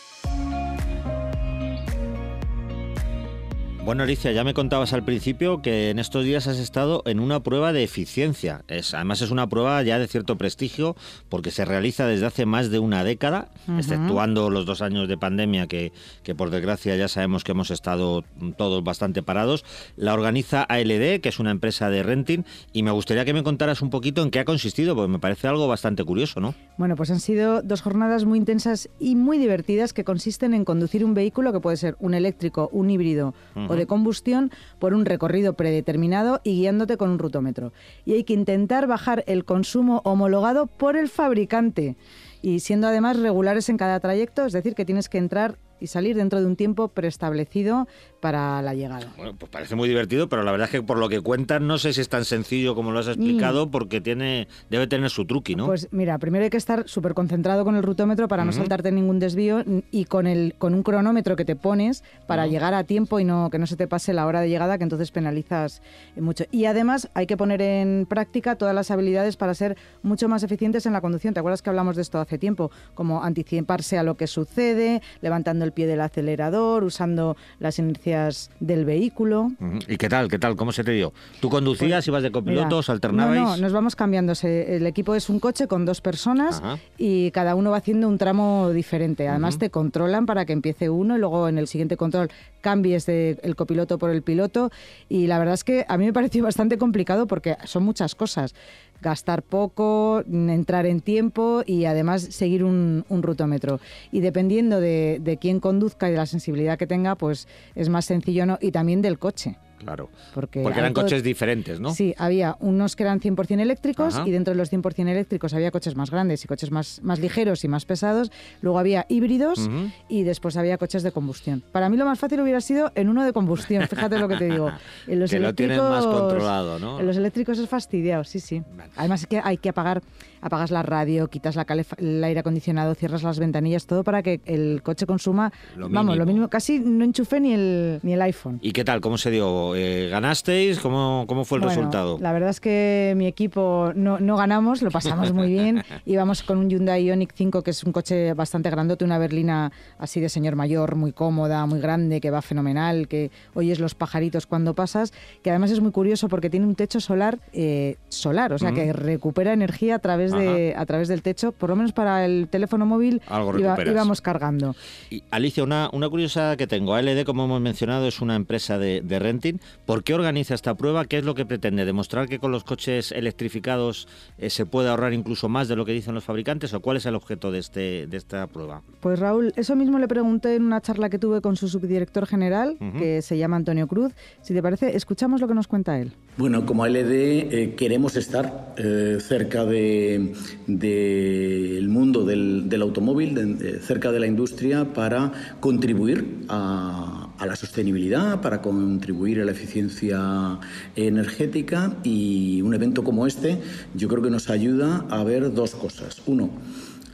Bueno, 3.85 4.01
Alicia, 4.01 4.31
ya 4.31 4.43
me 4.43 4.55
contabas 4.55 4.93
al 4.93 5.05
principio 5.05 5.61
que 5.61 5.91
en 5.91 5.99
estos 5.99 6.25
días 6.25 6.47
has 6.47 6.57
estado 6.57 7.03
en 7.05 7.19
una 7.19 7.41
prueba 7.41 7.71
de 7.71 7.83
eficiencia. 7.83 8.63
Es, 8.67 8.95
además 8.95 9.21
es 9.21 9.29
una 9.29 9.47
prueba 9.47 9.79
ya 9.83 9.99
de 9.99 10.07
cierto 10.07 10.39
prestigio 10.39 10.95
porque 11.29 11.51
se 11.51 11.65
realiza 11.65 12.07
desde 12.07 12.25
hace 12.25 12.47
más 12.47 12.71
de 12.71 12.79
una 12.79 13.03
década, 13.03 13.49
exceptuando 13.77 14.49
los 14.49 14.65
dos 14.65 14.81
años 14.81 15.07
de 15.07 15.19
pandemia 15.19 15.67
que, 15.67 15.93
que 16.23 16.33
por 16.33 16.49
desgracia 16.49 16.95
ya 16.95 17.07
sabemos 17.07 17.43
que 17.43 17.51
hemos 17.51 17.69
estado 17.69 18.23
todos 18.57 18.83
bastante 18.83 19.21
parados. 19.21 19.63
La 19.97 20.15
organiza 20.15 20.63
ALD, 20.63 21.21
que 21.21 21.29
es 21.29 21.37
una 21.37 21.51
empresa 21.51 21.91
de 21.91 22.01
renting, 22.01 22.43
y 22.73 22.81
me 22.81 22.89
gustaría 22.89 23.23
que 23.23 23.35
me 23.35 23.43
contaras 23.43 23.83
un 23.83 23.91
poquito 23.91 24.23
en 24.23 24.31
qué 24.31 24.39
ha 24.39 24.45
consistido, 24.45 24.95
porque 24.95 25.11
me 25.11 25.19
parece 25.19 25.47
algo 25.47 25.67
bastante 25.67 26.03
curioso, 26.03 26.39
¿no? 26.39 26.55
Bueno, 26.77 26.97
pues 26.97 27.09
han 27.09 27.21
sido 27.21 27.61
dos 27.61 27.81
jornadas 27.81 28.25
muy 28.25 28.37
intensas 28.37 28.89
y 28.99 29.15
muy 29.15 29.37
divertidas 29.37 29.93
que 29.93 30.03
consisten 30.03 30.53
en 30.53 30.65
conducir 30.65 31.05
un 31.05 31.13
vehículo 31.13 31.53
que 31.53 31.61
puede 31.61 31.77
ser 31.77 31.95
un 31.99 32.13
eléctrico, 32.13 32.69
un 32.73 32.89
híbrido 32.89 33.33
de 33.55 33.87
combustión 33.87 34.51
por 34.77 34.93
un 34.93 35.05
recorrido 35.05 35.53
predeterminado 35.53 36.41
y 36.43 36.57
guiándote 36.57 36.97
con 36.97 37.11
un 37.11 37.19
rutómetro. 37.19 37.71
Y 38.03 38.13
hay 38.13 38.25
que 38.25 38.33
intentar 38.33 38.87
bajar 38.87 39.23
el 39.27 39.45
consumo 39.45 40.01
homologado 40.03 40.67
por 40.67 40.97
el 40.97 41.07
fabricante 41.07 41.95
y 42.41 42.59
siendo 42.59 42.87
además 42.87 43.17
regulares 43.17 43.69
en 43.69 43.77
cada 43.77 43.99
trayecto, 44.01 44.45
es 44.45 44.51
decir, 44.51 44.75
que 44.75 44.85
tienes 44.85 45.07
que 45.07 45.17
entrar 45.17 45.57
y 45.79 45.87
salir 45.87 46.15
dentro 46.15 46.39
de 46.39 46.45
un 46.45 46.55
tiempo 46.55 46.89
preestablecido 46.89 47.87
para 48.25 48.59
la 48.63 48.73
llegada. 48.73 49.05
Bueno, 49.17 49.35
pues 49.37 49.51
parece 49.51 49.75
muy 49.75 49.87
divertido, 49.87 50.27
pero 50.27 50.41
la 50.41 50.51
verdad 50.51 50.65
es 50.65 50.71
que 50.71 50.81
por 50.81 50.97
lo 50.97 51.09
que 51.09 51.21
cuentas 51.21 51.61
no 51.61 51.77
sé 51.77 51.93
si 51.93 52.01
es 52.01 52.09
tan 52.09 52.25
sencillo 52.25 52.73
como 52.73 52.91
lo 52.91 52.97
has 52.97 53.07
explicado, 53.07 53.67
mm. 53.67 53.69
porque 53.69 54.01
tiene 54.01 54.47
debe 54.71 54.87
tener 54.87 55.11
su 55.11 55.25
truqui, 55.25 55.53
¿no? 55.53 55.67
Pues 55.67 55.89
mira, 55.91 56.17
primero 56.17 56.43
hay 56.43 56.49
que 56.49 56.57
estar 56.57 56.89
súper 56.89 57.13
concentrado 57.13 57.63
con 57.63 57.75
el 57.75 57.83
rutómetro 57.83 58.27
para 58.27 58.43
no 58.43 58.51
saltarte 58.51 58.91
ningún 58.91 59.19
desvío 59.19 59.63
y 59.91 60.05
con 60.05 60.25
el 60.25 60.55
con 60.57 60.73
un 60.73 60.81
cronómetro 60.81 61.35
que 61.35 61.45
te 61.45 61.55
pones 61.55 62.03
para 62.25 62.47
llegar 62.47 62.73
a 62.73 62.83
tiempo 62.83 63.19
y 63.19 63.25
no 63.25 63.51
que 63.51 63.59
no 63.59 63.67
se 63.67 63.75
te 63.75 63.87
pase 63.87 64.11
la 64.11 64.25
hora 64.25 64.41
de 64.41 64.49
llegada, 64.49 64.79
que 64.79 64.85
entonces 64.85 65.11
penalizas 65.11 65.83
mucho. 66.15 66.45
Y 66.49 66.65
además 66.65 67.11
hay 67.13 67.27
que 67.27 67.37
poner 67.37 67.61
en 67.61 68.07
práctica 68.09 68.55
todas 68.55 68.73
las 68.73 68.89
habilidades 68.89 69.37
para 69.37 69.53
ser 69.53 69.77
mucho 70.01 70.27
más 70.27 70.41
eficientes 70.41 70.87
en 70.87 70.93
la 70.93 71.01
conducción. 71.01 71.35
¿Te 71.35 71.41
acuerdas 71.41 71.61
que 71.61 71.69
hablamos 71.69 71.95
de 71.95 72.01
esto 72.01 72.19
hace 72.19 72.39
tiempo? 72.39 72.71
Como 72.95 73.23
anticiparse 73.23 73.99
a 73.99 74.03
lo 74.03 74.17
que 74.17 74.25
sucede, 74.25 75.03
levantando 75.21 75.63
el 75.63 75.73
pie 75.73 75.85
del 75.85 76.01
acelerador, 76.01 76.83
usando 76.83 77.37
las 77.59 77.77
inercias 77.77 78.14
del 78.59 78.85
vehículo. 78.85 79.51
¿Y 79.87 79.97
qué 79.97 80.09
tal? 80.09 80.27
¿Qué 80.29 80.39
tal? 80.39 80.55
¿Cómo 80.55 80.71
se 80.71 80.83
te 80.83 80.91
dio? 80.91 81.13
¿Tú 81.39 81.49
conducías, 81.49 81.99
pues, 81.99 82.07
ibas 82.07 82.23
de 82.23 82.31
copilotos, 82.31 82.89
alternabais? 82.89 83.41
No, 83.41 83.55
no, 83.55 83.57
nos 83.57 83.73
vamos 83.73 83.95
cambiando. 83.95 84.33
El 84.43 84.85
equipo 84.85 85.15
es 85.15 85.29
un 85.29 85.39
coche 85.39 85.67
con 85.67 85.85
dos 85.85 86.01
personas 86.01 86.61
y 86.97 87.31
cada 87.31 87.55
uno 87.55 87.71
va 87.71 87.77
haciendo 87.77 88.07
un 88.07 88.17
tramo 88.17 88.71
diferente. 88.71 89.27
Además 89.27 89.57
te 89.57 89.69
controlan 89.69 90.25
para 90.25 90.45
que 90.45 90.53
empiece 90.53 90.89
uno 90.89 91.15
y 91.15 91.19
luego 91.19 91.47
en 91.47 91.57
el 91.57 91.67
siguiente 91.67 91.97
control 91.97 92.29
cambies 92.61 93.05
de 93.05 93.37
el 93.43 93.55
copiloto 93.55 93.97
por 93.97 94.09
el 94.09 94.21
piloto. 94.21 94.71
Y 95.09 95.27
la 95.27 95.39
verdad 95.39 95.53
es 95.53 95.63
que 95.63 95.85
a 95.87 95.97
mí 95.97 96.05
me 96.05 96.13
pareció 96.13 96.43
bastante 96.43 96.77
complicado 96.77 97.27
porque 97.27 97.57
son 97.65 97.83
muchas 97.83 98.15
cosas 98.15 98.55
gastar 99.01 99.43
poco, 99.43 100.23
entrar 100.27 100.85
en 100.85 101.01
tiempo 101.01 101.63
y 101.65 101.85
además 101.85 102.21
seguir 102.21 102.63
un, 102.63 103.03
rutómetro. 103.09 103.79
Y 104.11 104.21
dependiendo 104.21 104.79
de, 104.79 105.19
de 105.21 105.37
quién 105.37 105.59
conduzca 105.59 106.07
y 106.07 106.11
de 106.11 106.17
la 106.17 106.25
sensibilidad 106.25 106.77
que 106.77 106.87
tenga, 106.87 107.15
pues 107.15 107.47
es 107.75 107.89
más 107.89 108.05
sencillo 108.05 108.45
no 108.45 108.57
y 108.61 108.71
también 108.71 109.01
del 109.01 109.19
coche. 109.19 109.57
Claro. 109.77 110.09
Porque, 110.33 110.61
eran 110.61 110.93
coches 110.93 111.23
diferentes, 111.23 111.79
¿no? 111.79 111.93
Sí, 111.93 112.13
había 112.17 112.57
unos 112.59 112.95
que 112.95 113.03
eran 113.03 113.19
100% 113.19 113.59
eléctricos 113.59 114.21
y 114.25 114.31
dentro 114.31 114.53
de 114.53 114.57
los 114.57 114.71
100% 114.71 115.09
eléctricos 115.09 115.53
había 115.53 115.71
coches 115.71 115.95
más 115.95 116.11
grandes 116.11 116.43
y 116.43 116.47
coches 116.47 116.71
más, 116.71 117.01
más 117.03 117.19
ligeros 117.19 117.63
y 117.63 117.67
más 117.67 117.85
pesados. 117.85 118.31
Luego 118.61 118.79
había 118.79 119.05
híbridos 119.09 119.69
y 120.09 120.23
después 120.23 120.57
había 120.57 120.77
coches 120.77 121.03
de 121.03 121.11
combustión. 121.11 121.63
Para 121.71 121.89
mí 121.89 121.97
lo 121.97 122.05
más 122.05 122.19
fácil 122.19 122.39
hubiera 122.41 122.61
sido 122.61 122.91
en 122.95 123.09
uno 123.09 123.23
de 123.23 123.33
combustión, 123.33 123.87
fíjate 123.89 124.17
lo 124.17 124.27
que 124.27 124.37
te 124.37 124.49
digo. 124.49 124.71
En 125.07 125.19
los 125.19 125.29
que 125.29 125.37
eléctricos, 125.37 125.77
lo 125.77 125.89
más 125.89 126.05
controlado, 126.05 126.79
¿no? 126.79 126.99
En 126.99 127.07
los 127.07 127.17
eléctricos 127.17 127.59
es 127.59 127.69
fastidiado, 127.69 128.23
sí, 128.23 128.39
sí. 128.39 128.63
Además 128.95 129.21
es 129.21 129.27
que 129.27 129.41
hay 129.43 129.57
que 129.57 129.69
apagar, 129.69 130.01
apagas 130.41 130.71
la 130.71 130.83
radio, 130.83 131.27
quitas 131.27 131.55
la 131.55 131.65
el 131.97 132.23
aire 132.23 132.39
acondicionado, 132.39 132.95
cierras 132.95 133.23
las 133.23 133.39
ventanillas, 133.39 133.85
todo 133.85 134.03
para 134.03 134.21
que 134.23 134.39
el 134.45 134.81
coche 134.83 135.05
consuma, 135.05 135.51
vamos, 135.75 136.17
lo 136.17 136.25
mínimo, 136.25 136.47
casi 136.49 136.79
no 136.79 137.03
enchufe 137.03 137.39
ni 137.39 137.53
el, 137.53 137.99
ni 138.03 138.13
el 138.13 138.21
iPhone. 138.21 138.59
¿Y 138.61 138.71
qué 138.71 138.83
tal? 138.83 139.01
¿Cómo 139.01 139.17
se 139.17 139.31
dio? 139.31 139.64
Eh, 139.73 140.09
¿Ganasteis? 140.09 140.79
¿Cómo, 140.79 141.25
¿Cómo 141.27 141.45
fue 141.45 141.57
el 141.59 141.63
resultado? 141.63 142.17
La 142.19 142.33
verdad 142.33 142.49
es 142.49 142.59
que 142.59 143.13
mi 143.15 143.25
equipo 143.25 143.91
no, 143.95 144.19
no 144.19 144.35
ganamos, 144.37 144.81
lo 144.81 144.91
pasamos 144.91 145.31
muy 145.33 145.47
bien. 145.47 145.83
Íbamos 146.05 146.43
con 146.43 146.57
un 146.57 146.69
Hyundai 146.69 147.05
Ioniq 147.05 147.31
5, 147.33 147.63
que 147.63 147.71
es 147.71 147.83
un 147.83 147.91
coche 147.93 148.33
bastante 148.33 148.69
grandote, 148.69 149.05
una 149.05 149.17
berlina 149.17 149.71
así 149.97 150.19
de 150.19 150.29
señor 150.29 150.55
mayor, 150.55 150.95
muy 150.95 151.13
cómoda, 151.13 151.65
muy 151.65 151.79
grande, 151.79 152.21
que 152.21 152.29
va 152.29 152.41
fenomenal, 152.41 153.07
que 153.07 153.31
oyes 153.53 153.79
los 153.79 153.95
pajaritos 153.95 154.45
cuando 154.45 154.75
pasas, 154.75 155.13
que 155.41 155.49
además 155.49 155.71
es 155.71 155.79
muy 155.79 155.91
curioso 155.91 156.27
porque 156.27 156.49
tiene 156.49 156.65
un 156.65 156.75
techo 156.75 156.99
solar 156.99 157.39
eh, 157.53 157.95
solar, 158.09 158.53
o 158.53 158.57
sea 158.57 158.71
que 158.71 158.91
recupera 158.93 159.53
energía 159.53 159.95
a 159.95 159.99
través, 159.99 160.31
de, 160.31 160.73
a 160.75 160.85
través 160.85 161.07
del 161.07 161.21
techo, 161.21 161.51
por 161.51 161.69
lo 161.69 161.75
menos 161.75 161.93
para 161.93 162.25
el 162.25 162.47
teléfono 162.49 162.85
móvil 162.85 163.21
Algo 163.27 163.57
íbamos 163.57 164.21
cargando. 164.21 164.75
Y, 165.09 165.23
Alicia, 165.31 165.63
una, 165.63 165.89
una 165.93 166.09
curiosidad 166.09 166.57
que 166.57 166.67
tengo, 166.67 166.93
ALD, 166.93 167.23
como 167.23 167.45
hemos 167.45 167.61
mencionado, 167.61 168.07
es 168.07 168.21
una 168.21 168.35
empresa 168.35 168.77
de, 168.77 169.01
de 169.01 169.19
renting. 169.19 169.54
¿Por 169.85 170.03
qué 170.03 170.13
organiza 170.13 170.53
esta 170.53 170.75
prueba? 170.75 171.05
¿Qué 171.05 171.17
es 171.17 171.25
lo 171.25 171.35
que 171.35 171.45
pretende? 171.45 171.85
¿Demostrar 171.85 172.27
que 172.27 172.39
con 172.39 172.51
los 172.51 172.63
coches 172.63 173.11
electrificados 173.11 174.07
eh, 174.37 174.49
se 174.49 174.65
puede 174.65 174.89
ahorrar 174.89 175.13
incluso 175.13 175.49
más 175.49 175.67
de 175.67 175.75
lo 175.75 175.85
que 175.85 175.91
dicen 175.91 176.13
los 176.13 176.23
fabricantes? 176.23 176.73
¿O 176.73 176.79
cuál 176.79 176.97
es 176.97 177.05
el 177.05 177.15
objeto 177.15 177.51
de, 177.51 177.59
este, 177.59 178.07
de 178.07 178.17
esta 178.17 178.47
prueba? 178.47 178.81
Pues 178.99 179.19
Raúl, 179.19 179.53
eso 179.55 179.75
mismo 179.75 179.99
le 179.99 180.07
pregunté 180.07 180.55
en 180.55 180.63
una 180.63 180.81
charla 180.81 181.09
que 181.09 181.19
tuve 181.19 181.41
con 181.41 181.55
su 181.55 181.67
subdirector 181.67 182.25
general, 182.25 182.77
que 182.97 183.21
se 183.21 183.37
llama 183.37 183.57
Antonio 183.57 183.87
Cruz. 183.87 184.13
Si 184.41 184.53
te 184.53 184.61
parece, 184.61 184.95
escuchamos 184.95 185.41
lo 185.41 185.47
que 185.47 185.53
nos 185.53 185.67
cuenta 185.67 185.99
él. 185.99 186.11
Bueno, 186.37 186.65
como 186.65 186.85
LD 186.85 187.11
eh, 187.11 187.75
queremos 187.77 188.15
estar 188.15 188.73
eh, 188.77 189.17
cerca 189.21 189.65
del 189.65 190.33
de, 190.67 191.85
mundo 191.87 192.25
del, 192.25 192.67
del 192.67 192.81
automóvil, 192.81 193.79
cerca 193.81 194.11
de 194.11 194.19
la 194.19 194.27
industria, 194.27 194.93
para 194.93 195.31
contribuir 195.59 196.45
a 196.49 197.24
a 197.37 197.45
la 197.45 197.55
sostenibilidad, 197.55 198.41
para 198.41 198.61
contribuir 198.61 199.41
a 199.41 199.45
la 199.45 199.51
eficiencia 199.51 200.59
energética 200.95 201.97
y 202.03 202.61
un 202.61 202.73
evento 202.73 203.03
como 203.03 203.27
este 203.27 203.61
yo 203.93 204.07
creo 204.07 204.21
que 204.21 204.29
nos 204.29 204.49
ayuda 204.49 205.05
a 205.09 205.23
ver 205.23 205.53
dos 205.53 205.75
cosas. 205.75 206.21
Uno, 206.25 206.49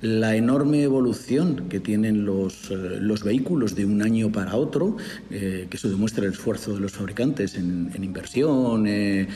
la 0.01 0.35
enorme 0.35 0.83
evolución 0.83 1.67
que 1.69 1.79
tienen 1.79 2.25
los, 2.25 2.71
eh, 2.71 2.97
los 2.99 3.23
vehículos 3.23 3.75
de 3.75 3.85
un 3.85 4.01
año 4.01 4.31
para 4.31 4.55
otro, 4.55 4.97
eh, 5.29 5.67
que 5.69 5.77
eso 5.77 5.89
demuestra 5.89 6.25
el 6.25 6.31
esfuerzo 6.31 6.73
de 6.73 6.79
los 6.79 6.91
fabricantes 6.91 7.55
en, 7.55 7.91
inversión, 8.01 8.85
eh, 8.87 9.27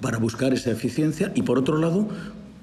para 0.00 0.18
buscar 0.18 0.52
esa 0.52 0.70
eficiencia, 0.70 1.32
y 1.34 1.42
por 1.42 1.58
otro 1.58 1.78
lado, 1.78 2.08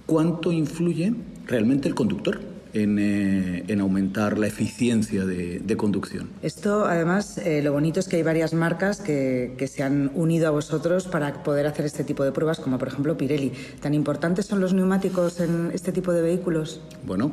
cuánto 0.05 0.51
influye 0.51 1.13
realmente 1.47 1.87
el 1.87 1.95
conductor 1.95 2.50
eh, 2.73 3.63
en, 3.67 3.81
aumentar 3.81 4.37
la 4.37 4.47
eficiencia 4.47 5.25
de, 5.25 5.75
conducción. 5.77 6.29
Esto, 6.41 6.85
además, 6.85 7.37
eh, 7.37 7.61
lo 7.63 7.71
bonito 7.73 7.99
es 7.99 8.07
que 8.07 8.17
hay 8.17 8.23
varias 8.23 8.53
marcas 8.53 8.99
que, 8.99 9.55
que, 9.57 9.67
se 9.67 9.83
han 9.83 10.11
unido 10.13 10.47
a 10.47 10.51
vosotros 10.51 11.07
para 11.07 11.43
poder 11.43 11.65
hacer 11.65 11.85
este 11.85 12.03
tipo 12.03 12.23
de 12.23 12.31
pruebas, 12.31 12.59
como 12.59 12.77
por 12.77 12.89
ejemplo 12.89 13.17
Pirelli. 13.17 13.53
¿Tan 13.79 13.93
importantes 13.93 14.45
son 14.45 14.59
los 14.59 14.73
neumáticos 14.73 15.39
en 15.39 15.71
este 15.73 15.91
tipo 15.91 16.11
de 16.11 16.21
vehículos? 16.21 16.81
Bueno, 17.05 17.31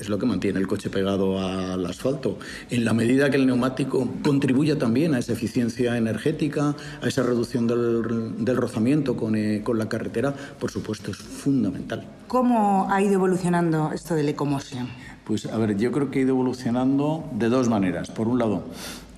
es 0.00 0.08
lo 0.08 0.18
que 0.18 0.26
mantiene 0.26 0.58
el 0.58 0.66
coche 0.66 0.90
pegado 0.90 1.38
al 1.40 1.84
asfalto. 1.86 2.38
En 2.70 2.84
la 2.84 2.94
medida 2.94 3.30
que 3.30 3.36
el 3.36 3.46
neumático 3.46 4.08
contribuya 4.22 4.78
también 4.78 5.14
a 5.14 5.18
esa 5.18 5.32
eficiencia 5.34 5.96
energética, 5.96 6.74
a 7.02 7.06
esa 7.06 7.22
reducción 7.22 7.66
del, 7.66 8.56
rozamiento 8.56 9.16
con, 9.16 9.36
eh, 9.36 9.62
con, 9.62 9.78
la 9.78 9.88
carretera, 9.88 10.34
por 10.58 10.70
supuesto 10.70 11.10
es 11.10 11.18
fundamental. 11.18 12.06
¿Cómo 12.26 12.90
ha 12.90 13.02
ido 13.02 13.14
evolucionando 13.14 13.92
esto 13.92 14.14
del 14.14 14.30
Ecomotion? 14.30 14.88
Pues 15.24 15.46
a 15.46 15.56
ver, 15.58 15.76
yo 15.76 15.92
creo 15.92 16.10
que 16.10 16.20
ha 16.20 16.22
ido 16.22 16.30
evolucionando 16.30 17.28
de 17.32 17.48
dos 17.48 17.68
maneras. 17.68 18.10
Por 18.10 18.26
un 18.26 18.38
lado, 18.38 18.64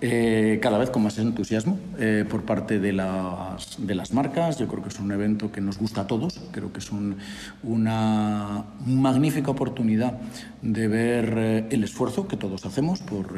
eh, 0.04 0.58
cada 0.60 0.78
vez 0.78 0.90
con 0.90 1.04
más 1.04 1.16
entusiasmo 1.18 1.78
eh, 1.96 2.24
por 2.28 2.42
parte 2.42 2.80
de 2.80 2.92
las, 2.92 3.76
de 3.78 3.94
las 3.94 4.12
marcas. 4.12 4.58
Yo 4.58 4.66
creo 4.66 4.82
que 4.82 4.88
es 4.88 4.98
un 4.98 5.12
evento 5.12 5.52
que 5.52 5.60
nos 5.60 5.78
gusta 5.78 6.00
a 6.00 6.06
todos. 6.08 6.40
Creo 6.50 6.72
que 6.72 6.80
es 6.80 6.90
una 7.62 8.64
magnífica 8.84 9.52
oportunidad 9.52 10.18
de 10.60 10.88
ver 10.88 11.34
eh, 11.36 11.66
el 11.70 11.84
esfuerzo 11.84 12.26
que 12.26 12.36
todos 12.36 12.66
hacemos 12.66 12.98
por, 12.98 13.32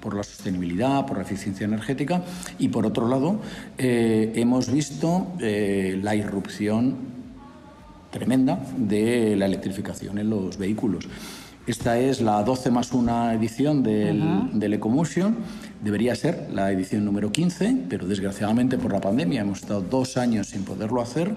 por 0.00 0.16
la 0.16 0.22
sostenibilidad, 0.22 1.04
por 1.04 1.18
la 1.18 1.24
eficiencia 1.24 1.66
energética. 1.66 2.22
Y 2.58 2.68
por 2.68 2.86
otro 2.86 3.06
lado, 3.06 3.42
hemos 3.76 4.72
visto 4.72 5.26
la 5.38 6.14
irrupción 6.14 6.96
tremenda 8.10 8.58
de 8.78 9.36
la 9.36 9.44
electrificación 9.44 10.16
en 10.16 10.30
los 10.30 10.56
vehículos. 10.56 11.06
Esta 11.66 11.98
es 11.98 12.20
la 12.20 12.44
12 12.44 12.70
más 12.70 12.92
1 12.92 13.32
edición 13.32 13.82
del, 13.82 14.22
del 14.52 14.74
Ecomotion. 14.74 15.36
Debería 15.82 16.14
ser 16.14 16.48
la 16.52 16.70
edición 16.70 17.04
número 17.04 17.32
15, 17.32 17.86
pero 17.88 18.06
desgraciadamente 18.06 18.78
por 18.78 18.92
la 18.92 19.00
pandemia 19.00 19.40
hemos 19.40 19.62
estado 19.62 19.80
dos 19.80 20.16
años 20.16 20.46
sin 20.46 20.62
poderlo 20.62 21.02
hacer. 21.02 21.34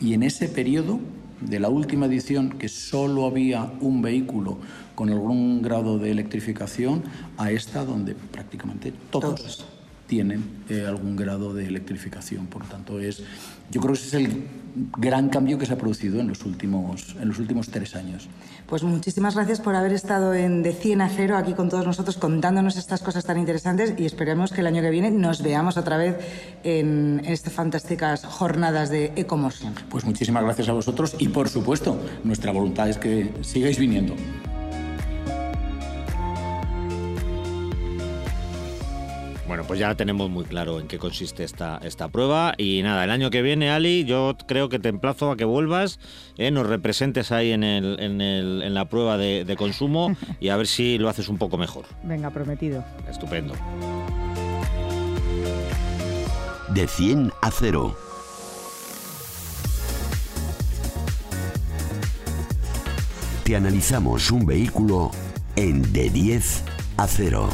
Y 0.00 0.14
en 0.14 0.22
ese 0.22 0.48
periodo 0.48 1.00
de 1.40 1.58
la 1.58 1.70
última 1.70 2.06
edición, 2.06 2.50
que 2.50 2.68
solo 2.68 3.26
había 3.26 3.72
un 3.80 4.00
vehículo 4.00 4.58
con 4.94 5.10
algún 5.10 5.60
grado 5.60 5.98
de 5.98 6.12
electrificación, 6.12 7.02
a 7.36 7.50
esta 7.50 7.84
donde 7.84 8.14
prácticamente 8.14 8.92
todos, 9.10 9.66
tienen 10.06 10.64
eh, 10.68 10.84
algún 10.86 11.16
grado 11.16 11.54
de 11.54 11.66
electrificación. 11.66 12.46
Por 12.46 12.66
tanto, 12.66 13.00
es, 13.00 13.22
yo 13.70 13.80
creo 13.80 13.94
que 13.94 14.00
ese 14.00 14.08
es 14.08 14.14
el 14.14 14.44
gran 14.96 15.28
cambio 15.28 15.58
que 15.58 15.66
se 15.66 15.72
ha 15.72 15.78
producido 15.78 16.20
en 16.20 16.28
los 16.28 16.44
últimos, 16.44 17.16
en 17.20 17.28
los 17.28 17.38
últimos 17.38 17.68
tres 17.68 17.94
años. 17.94 18.28
Pues 18.66 18.82
muchísimas 18.82 19.34
gracias 19.34 19.60
por 19.60 19.74
haber 19.76 19.92
estado 19.92 20.34
en 20.34 20.62
De 20.62 20.72
100 20.72 21.00
a 21.00 21.08
0 21.08 21.36
aquí 21.36 21.54
con 21.54 21.68
todos 21.68 21.86
nosotros 21.86 22.16
contándonos 22.16 22.76
estas 22.76 23.02
cosas 23.02 23.24
tan 23.24 23.38
interesantes 23.38 23.94
y 23.96 24.04
esperemos 24.04 24.52
que 24.52 24.60
el 24.62 24.66
año 24.66 24.82
que 24.82 24.90
viene 24.90 25.10
nos 25.10 25.42
veamos 25.42 25.76
otra 25.76 25.96
vez 25.96 26.16
en 26.64 27.22
estas 27.24 27.52
fantásticas 27.52 28.24
jornadas 28.24 28.90
de 28.90 29.12
Ecomotion. 29.16 29.74
Pues 29.88 30.04
muchísimas 30.04 30.42
gracias 30.42 30.68
a 30.68 30.72
vosotros 30.72 31.14
y 31.18 31.28
por 31.28 31.48
supuesto 31.48 32.00
nuestra 32.24 32.52
voluntad 32.52 32.88
es 32.88 32.98
que 32.98 33.32
sigáis 33.42 33.78
viniendo. 33.78 34.14
Bueno, 39.46 39.64
pues 39.64 39.78
ya 39.78 39.94
tenemos 39.94 40.30
muy 40.30 40.44
claro 40.44 40.80
en 40.80 40.88
qué 40.88 40.98
consiste 40.98 41.44
esta, 41.44 41.78
esta 41.82 42.08
prueba. 42.08 42.54
Y 42.56 42.82
nada, 42.82 43.04
el 43.04 43.10
año 43.10 43.30
que 43.30 43.42
viene, 43.42 43.70
Ali, 43.70 44.04
yo 44.04 44.36
creo 44.46 44.68
que 44.70 44.78
te 44.78 44.88
emplazo 44.88 45.30
a 45.30 45.36
que 45.36 45.44
vuelvas, 45.44 46.00
eh, 46.38 46.50
nos 46.50 46.66
representes 46.66 47.30
ahí 47.30 47.52
en, 47.52 47.62
el, 47.62 48.00
en, 48.00 48.20
el, 48.20 48.62
en 48.62 48.72
la 48.74 48.88
prueba 48.88 49.18
de, 49.18 49.44
de 49.44 49.56
consumo 49.56 50.16
y 50.40 50.48
a 50.48 50.56
ver 50.56 50.66
si 50.66 50.96
lo 50.98 51.08
haces 51.08 51.28
un 51.28 51.36
poco 51.36 51.58
mejor. 51.58 51.84
Venga, 52.02 52.30
prometido. 52.30 52.84
Estupendo. 53.08 53.54
De 56.70 56.88
100 56.88 57.32
a 57.42 57.50
0. 57.50 57.96
Te 63.44 63.56
analizamos 63.56 64.30
un 64.30 64.46
vehículo 64.46 65.10
en 65.54 65.92
De 65.92 66.08
10 66.08 66.62
a 66.96 67.06
0. 67.06 67.50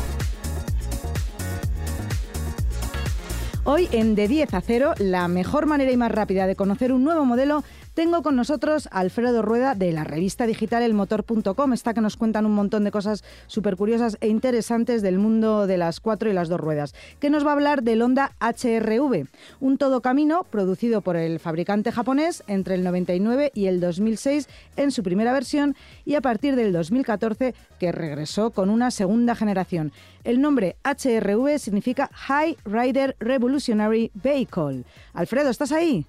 Hoy 3.73 3.89
en 3.93 4.17
De 4.17 4.27
10 4.27 4.53
a 4.55 4.61
0, 4.63 4.95
la 4.99 5.29
mejor 5.29 5.67
manera 5.67 5.93
y 5.93 5.97
más 5.97 6.11
rápida 6.11 6.49
de 6.49 6.57
conocer 6.57 6.93
un 6.93 7.05
nuevo 7.05 7.25
modelo 7.25 7.63
tengo 7.95 8.23
con 8.23 8.37
nosotros 8.37 8.89
a 8.93 9.01
Alfredo 9.01 9.43
Rueda 9.43 9.75
de 9.75 9.93
la 9.93 10.05
revista 10.05 10.47
digital 10.47 10.83
elmotor.com, 10.83 11.73
esta 11.73 11.95
que 11.95 12.01
nos 12.01 12.17
cuentan 12.17 12.47
un 12.47 12.53
montón 12.53 12.85
de 12.85 12.91
cosas 12.91 13.25
súper 13.47 13.77
curiosas 13.77 14.17
e 14.21 14.29
interesantes 14.29 15.03
del 15.03 15.19
mundo 15.19 15.67
de 15.67 15.77
las 15.77 16.01
cuatro 16.01 16.31
y 16.31 16.33
las 16.33 16.49
dos 16.49 16.61
ruedas, 16.61 16.95
que 17.19 17.31
nos 17.31 17.45
va 17.45 17.51
a 17.51 17.55
hablar 17.55 17.83
del 17.83 18.03
Honda 18.03 18.33
HRV, 18.41 19.27
un 19.61 19.79
todocamino 19.79 20.45
producido 20.45 21.01
por 21.01 21.17
el 21.17 21.41
fabricante 21.41 21.93
japonés 21.93 22.43
entre 22.47 22.75
el 22.75 22.85
99 22.85 23.51
y 23.55 23.67
el 23.67 23.81
2006 23.81 24.49
en 24.77 24.91
su 24.93 25.03
primera 25.03 25.33
versión 25.33 25.75
y 26.05 26.15
a 26.15 26.21
partir 26.21 26.57
del 26.57 26.73
2014 26.73 27.55
que 27.79 27.93
regresó 27.93 28.51
con 28.51 28.71
una 28.71 28.91
segunda 28.91 29.35
generación. 29.35 29.93
El 30.25 30.41
nombre 30.41 30.77
HRV 30.85 31.59
significa 31.59 32.11
High 32.13 32.57
Rider 32.65 33.17
Revolutionary 33.21 34.11
Vehicle. 34.15 34.85
Alfredo, 35.15 35.51
¿estás 35.51 35.73
ahí? 35.73 36.07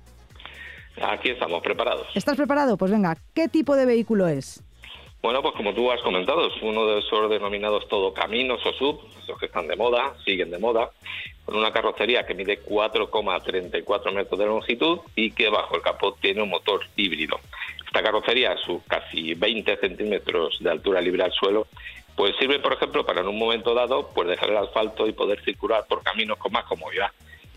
Aquí 1.02 1.30
estamos, 1.30 1.62
preparados. 1.62 2.08
¿Estás 2.16 2.36
preparado? 2.36 2.78
Pues 2.78 2.92
venga, 2.92 3.18
¿qué 3.34 3.48
tipo 3.48 3.76
de 3.76 3.86
vehículo 3.86 4.28
es? 4.28 4.64
Bueno, 5.22 5.44
pues 5.44 5.54
como 5.56 5.74
tú 5.74 5.92
has 5.92 6.02
comentado, 6.02 6.48
es 6.48 6.62
uno 6.64 6.86
de 6.88 7.00
esos 7.00 7.30
denominados 7.30 7.88
todocaminos 7.88 8.66
o 8.66 8.74
sub, 8.74 9.02
esos 9.22 9.38
que 9.40 9.46
están 9.46 9.68
de 9.68 9.76
moda, 9.76 10.16
siguen 10.26 10.50
de 10.50 10.58
moda, 10.58 10.90
con 11.46 11.56
una 11.56 11.72
carrocería 11.72 12.26
que 12.26 12.34
mide 12.34 12.64
4,34 12.64 14.14
metros 14.14 14.40
de 14.40 14.46
longitud 14.46 15.00
y 15.16 15.32
que 15.32 15.50
bajo 15.50 15.76
el 15.76 15.84
capó 15.84 16.14
tiene 16.20 16.42
un 16.42 16.50
motor 16.50 16.82
híbrido. 16.96 17.40
Esta 17.86 18.02
carrocería, 18.02 18.54
a 18.54 18.58
sus 18.58 18.82
casi 18.84 19.36
20 19.36 19.78
centímetros 19.78 20.58
de 20.60 20.72
altura 20.72 21.02
libre 21.02 21.24
al 21.24 21.34
suelo, 21.34 21.68
pues 22.16 22.36
sirve, 22.38 22.60
por 22.60 22.74
ejemplo, 22.74 23.06
para 23.06 23.22
en 23.22 23.28
un 23.28 23.38
momento 23.38 23.76
dado, 23.76 24.10
pues 24.16 24.28
dejar 24.28 24.50
el 24.50 24.58
asfalto 24.58 25.08
y 25.08 25.14
poder 25.14 25.44
circular 25.44 25.86
por 25.88 26.02
caminos 26.02 26.38
con 26.38 26.52
más 26.52 26.66
comodidad. 26.66 27.12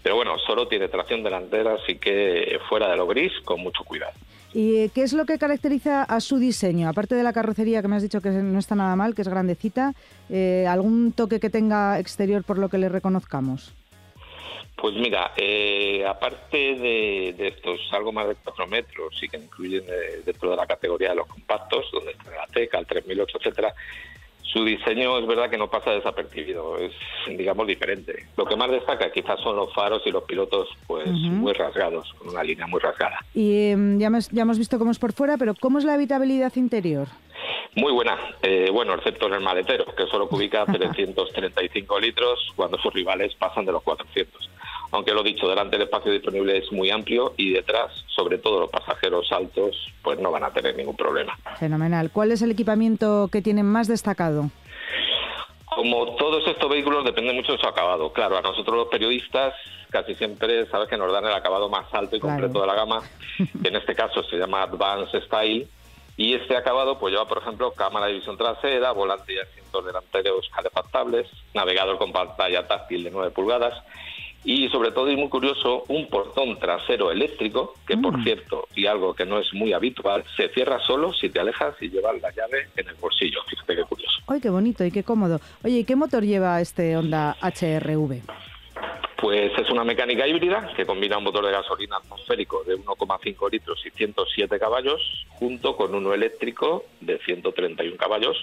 Pero 0.05 0.17
bueno, 0.17 0.39
solo 0.39 0.69
tiene 0.69 0.89
tracción 0.89 1.23
delantera, 1.23 1.77
así 1.83 1.97
que 1.97 2.59
fuera 2.69 2.91
de 2.91 2.97
lo 2.99 3.07
gris, 3.07 3.33
con 3.43 3.61
mucho 3.63 3.83
cuidado. 3.85 4.13
¿Y 4.53 4.91
qué 4.91 5.03
es 5.03 5.15
lo 5.15 5.25
que 5.25 5.39
caracteriza 5.39 6.03
a 6.03 6.21
su 6.21 6.37
diseño? 6.37 6.91
Aparte 6.91 7.15
de 7.15 7.23
la 7.23 7.33
carrocería 7.33 7.81
que 7.81 7.89
me 7.89 7.97
has 7.97 8.03
dicho 8.03 8.21
que 8.21 8.29
no 8.29 8.59
está 8.59 8.75
nada 8.75 8.95
mal, 8.97 9.15
que 9.15 9.23
es 9.23 9.29
grandecita, 9.29 9.95
eh, 10.29 10.67
¿algún 10.69 11.13
toque 11.13 11.41
que 11.41 11.49
tenga 11.49 11.99
exterior 11.99 12.45
por 12.45 12.59
lo 12.59 12.69
que 12.69 12.77
le 12.77 12.91
reconozcamos? 12.91 13.73
Pues 14.77 14.95
mira, 14.95 15.33
eh, 15.39 16.05
aparte 16.07 16.75
de, 16.75 17.35
de, 17.39 17.49
estos 17.49 17.81
algo 17.93 18.13
más 18.13 18.29
de 18.29 18.35
4 18.35 18.67
metros 18.67 19.19
y 19.23 19.29
que 19.29 19.39
incluyen 19.39 19.85
eh, 19.89 20.21
dentro 20.23 20.51
de 20.51 20.57
la 20.57 20.67
categoría 20.67 21.11
de 21.11 21.17
los 21.17 21.29
compactos, 21.29 21.87
donde 21.91 22.11
está 22.11 22.31
la 22.31 22.47
Teca, 22.49 22.79
el 22.79 22.87
3008, 22.87 23.39
etcétera, 23.39 23.75
su 24.45 24.65
diseño 24.65 25.19
es 25.19 25.27
verdad 25.27 25.51
que 25.51 25.59
no 25.59 25.69
pasa 25.69 25.91
desapercibido, 25.91 26.79
es 26.79 26.93
digamos 27.27 27.67
diferente. 27.67 28.27
Lo 28.37 28.45
que 28.45 28.57
más 28.57 28.71
destaca 28.71 29.11
quizás 29.11 29.41
son 29.41 29.57
los 29.57 29.73
faros 29.75 30.03
y 30.07 30.11
los 30.11 30.25
pilotos 30.25 30.69
pues 30.87 31.09
muy 31.09 31.53
rasgados, 31.53 32.13
con 32.15 32.29
una 32.29 32.43
línea 32.43 32.67
muy 32.67 32.81
rasgada. 32.81 33.19
Y 33.35 33.53
eh, 33.53 33.77
ya, 33.99 34.07
hemos, 34.07 34.31
ya 34.31 34.43
hemos 34.43 34.59
visto 34.59 34.79
cómo 34.79 34.91
es 34.91 34.99
por 34.99 35.13
fuera, 35.13 35.37
pero 35.37 35.55
¿cómo 35.59 35.79
es 35.79 35.85
la 35.85 35.95
habitabilidad 35.95 36.53
interior? 36.57 37.09
Muy 37.77 37.93
buena, 37.93 38.17
eh, 38.43 38.69
bueno, 38.73 38.95
excepto 38.95 39.27
en 39.27 39.35
el 39.35 39.41
maletero, 39.41 39.87
que 39.97 40.07
solo 40.07 40.29
cubica 40.29 40.65
335 40.73 42.01
litros 42.01 42.53
cuando 42.55 42.79
sus 42.79 42.93
rivales 42.93 43.35
pasan 43.35 43.65
de 43.65 43.73
los 43.73 43.83
400 43.83 44.51
aunque 44.95 45.13
lo 45.13 45.25
dicho, 45.25 45.49
delante 45.49 45.75
el 45.75 45.83
espacio 45.83 46.13
disponible 46.13 46.57
es 46.57 46.71
muy 46.71 46.89
amplio 46.89 47.35
y 47.37 47.53
detrás, 47.53 47.91
sobre 48.07 48.39
todo 48.39 48.61
los 48.61 48.71
pasajeros 48.71 49.31
altos, 49.33 49.77
pues 50.03 50.21
no 50.21 50.31
van 50.31 50.45
a 50.45 50.53
tener 50.53 50.77
ningún 50.77 50.97
problema. 50.97 51.37
Fenomenal. 51.59 52.13
¿Cuál 52.13 52.31
es 52.31 52.43
el 52.43 52.53
equipamiento 52.53 53.29
que 53.31 53.43
tienen 53.43 53.67
más 53.67 53.89
destacado? 53.89 54.51
Como 55.65 56.15
todos 56.15 56.47
estos 56.47 56.71
vehículos 56.71 57.05
depende 57.05 57.33
mucho 57.33 57.53
de 57.53 57.59
su 57.59 57.67
acabado. 57.67 58.13
Claro, 58.13 58.39
a 58.39 58.43
nosotros 58.43 58.77
los 58.77 58.89
periodistas 58.89 59.55
casi 59.91 60.15
siempre 60.15 60.67
sabes 60.67 60.89
que 60.89 60.97
nos 60.97 61.13
dan 61.13 61.25
el 61.25 61.35
acabado 61.35 61.69
más 61.69 61.93
alto 61.93 62.15
y 62.15 62.21
completo 62.21 62.61
de 62.61 62.67
la 62.69 62.75
gama, 62.75 63.03
que 63.63 63.69
en 63.69 63.77
este 63.77 63.97
caso 63.97 64.23
se 64.23 64.37
llama 64.37 64.63
Advanced 64.63 65.25
Style. 65.25 65.67
Y 66.17 66.35
este 66.35 66.57
acabado 66.57 67.01
pues 67.01 67.13
lleva, 67.13 67.27
por 67.27 67.39
ejemplo, 67.39 67.73
cámara 67.73 68.07
de 68.07 68.13
visión 68.13 68.37
trasera, 68.37 68.93
volante 68.93 69.35
y 69.35 69.39
asientos 69.39 69.85
delanteros 69.85 70.49
calefactables, 70.55 71.27
navegador 71.53 71.99
con 71.99 72.13
pantalla 72.13 72.69
táctil 72.69 73.03
de 73.03 73.11
9 73.11 73.33
pulgadas 73.33 73.75
y 74.45 74.69
sobre 74.69 74.91
todo 74.93 75.11
y 75.11 75.17
muy 75.17 75.29
curioso 75.29 75.85
un 75.89 76.07
portón 76.09 76.59
trasero 76.59 77.11
eléctrico 77.11 77.75
que 77.87 77.97
por 77.97 78.19
Mm. 78.19 78.25
cierto 78.25 78.69
y 78.75 78.87
algo 78.87 79.15
que 79.15 79.25
no 79.25 79.39
es 79.39 79.53
muy 79.55 79.73
habitual 79.73 80.23
se 80.37 80.49
cierra 80.51 80.79
solo 80.81 81.13
si 81.15 81.31
te 81.31 81.41
alejas 81.41 81.75
y 81.81 81.89
llevas 81.89 82.21
la 82.21 82.31
llave 82.31 82.69
en 82.77 82.89
el 82.89 82.95
bolsillo 82.97 83.41
fíjate 83.49 83.77
qué 83.77 83.83
curioso 83.85 84.21
¡Ay, 84.27 84.41
qué 84.41 84.51
bonito 84.51 84.85
y 84.85 84.91
qué 84.91 85.03
cómodo! 85.03 85.41
Oye, 85.65 85.79
¿y 85.81 85.85
qué 85.85 85.97
motor 85.97 86.23
lleva 86.23 86.61
este 86.61 86.97
Honda 86.97 87.37
HRV? 87.43 88.23
pues 89.21 89.53
es 89.59 89.71
una 89.71 89.85
mecánica 89.85 90.27
híbrida 90.27 90.71
que 90.77 90.85
combina 90.85 91.17
un 91.17 91.25
motor 91.25 91.47
de 91.47 91.53
gasolina 91.53 91.97
atmosférico 91.97 92.63
de 92.65 92.77
1,5 92.77 93.51
litros 93.51 93.81
y 93.87 93.91
107 93.91 94.59
caballos 94.59 95.01
junto 95.31 95.77
con 95.77 95.95
uno 95.95 96.13
eléctrico 96.13 96.85
de 97.01 97.19
131 97.21 97.97
caballos 97.97 98.37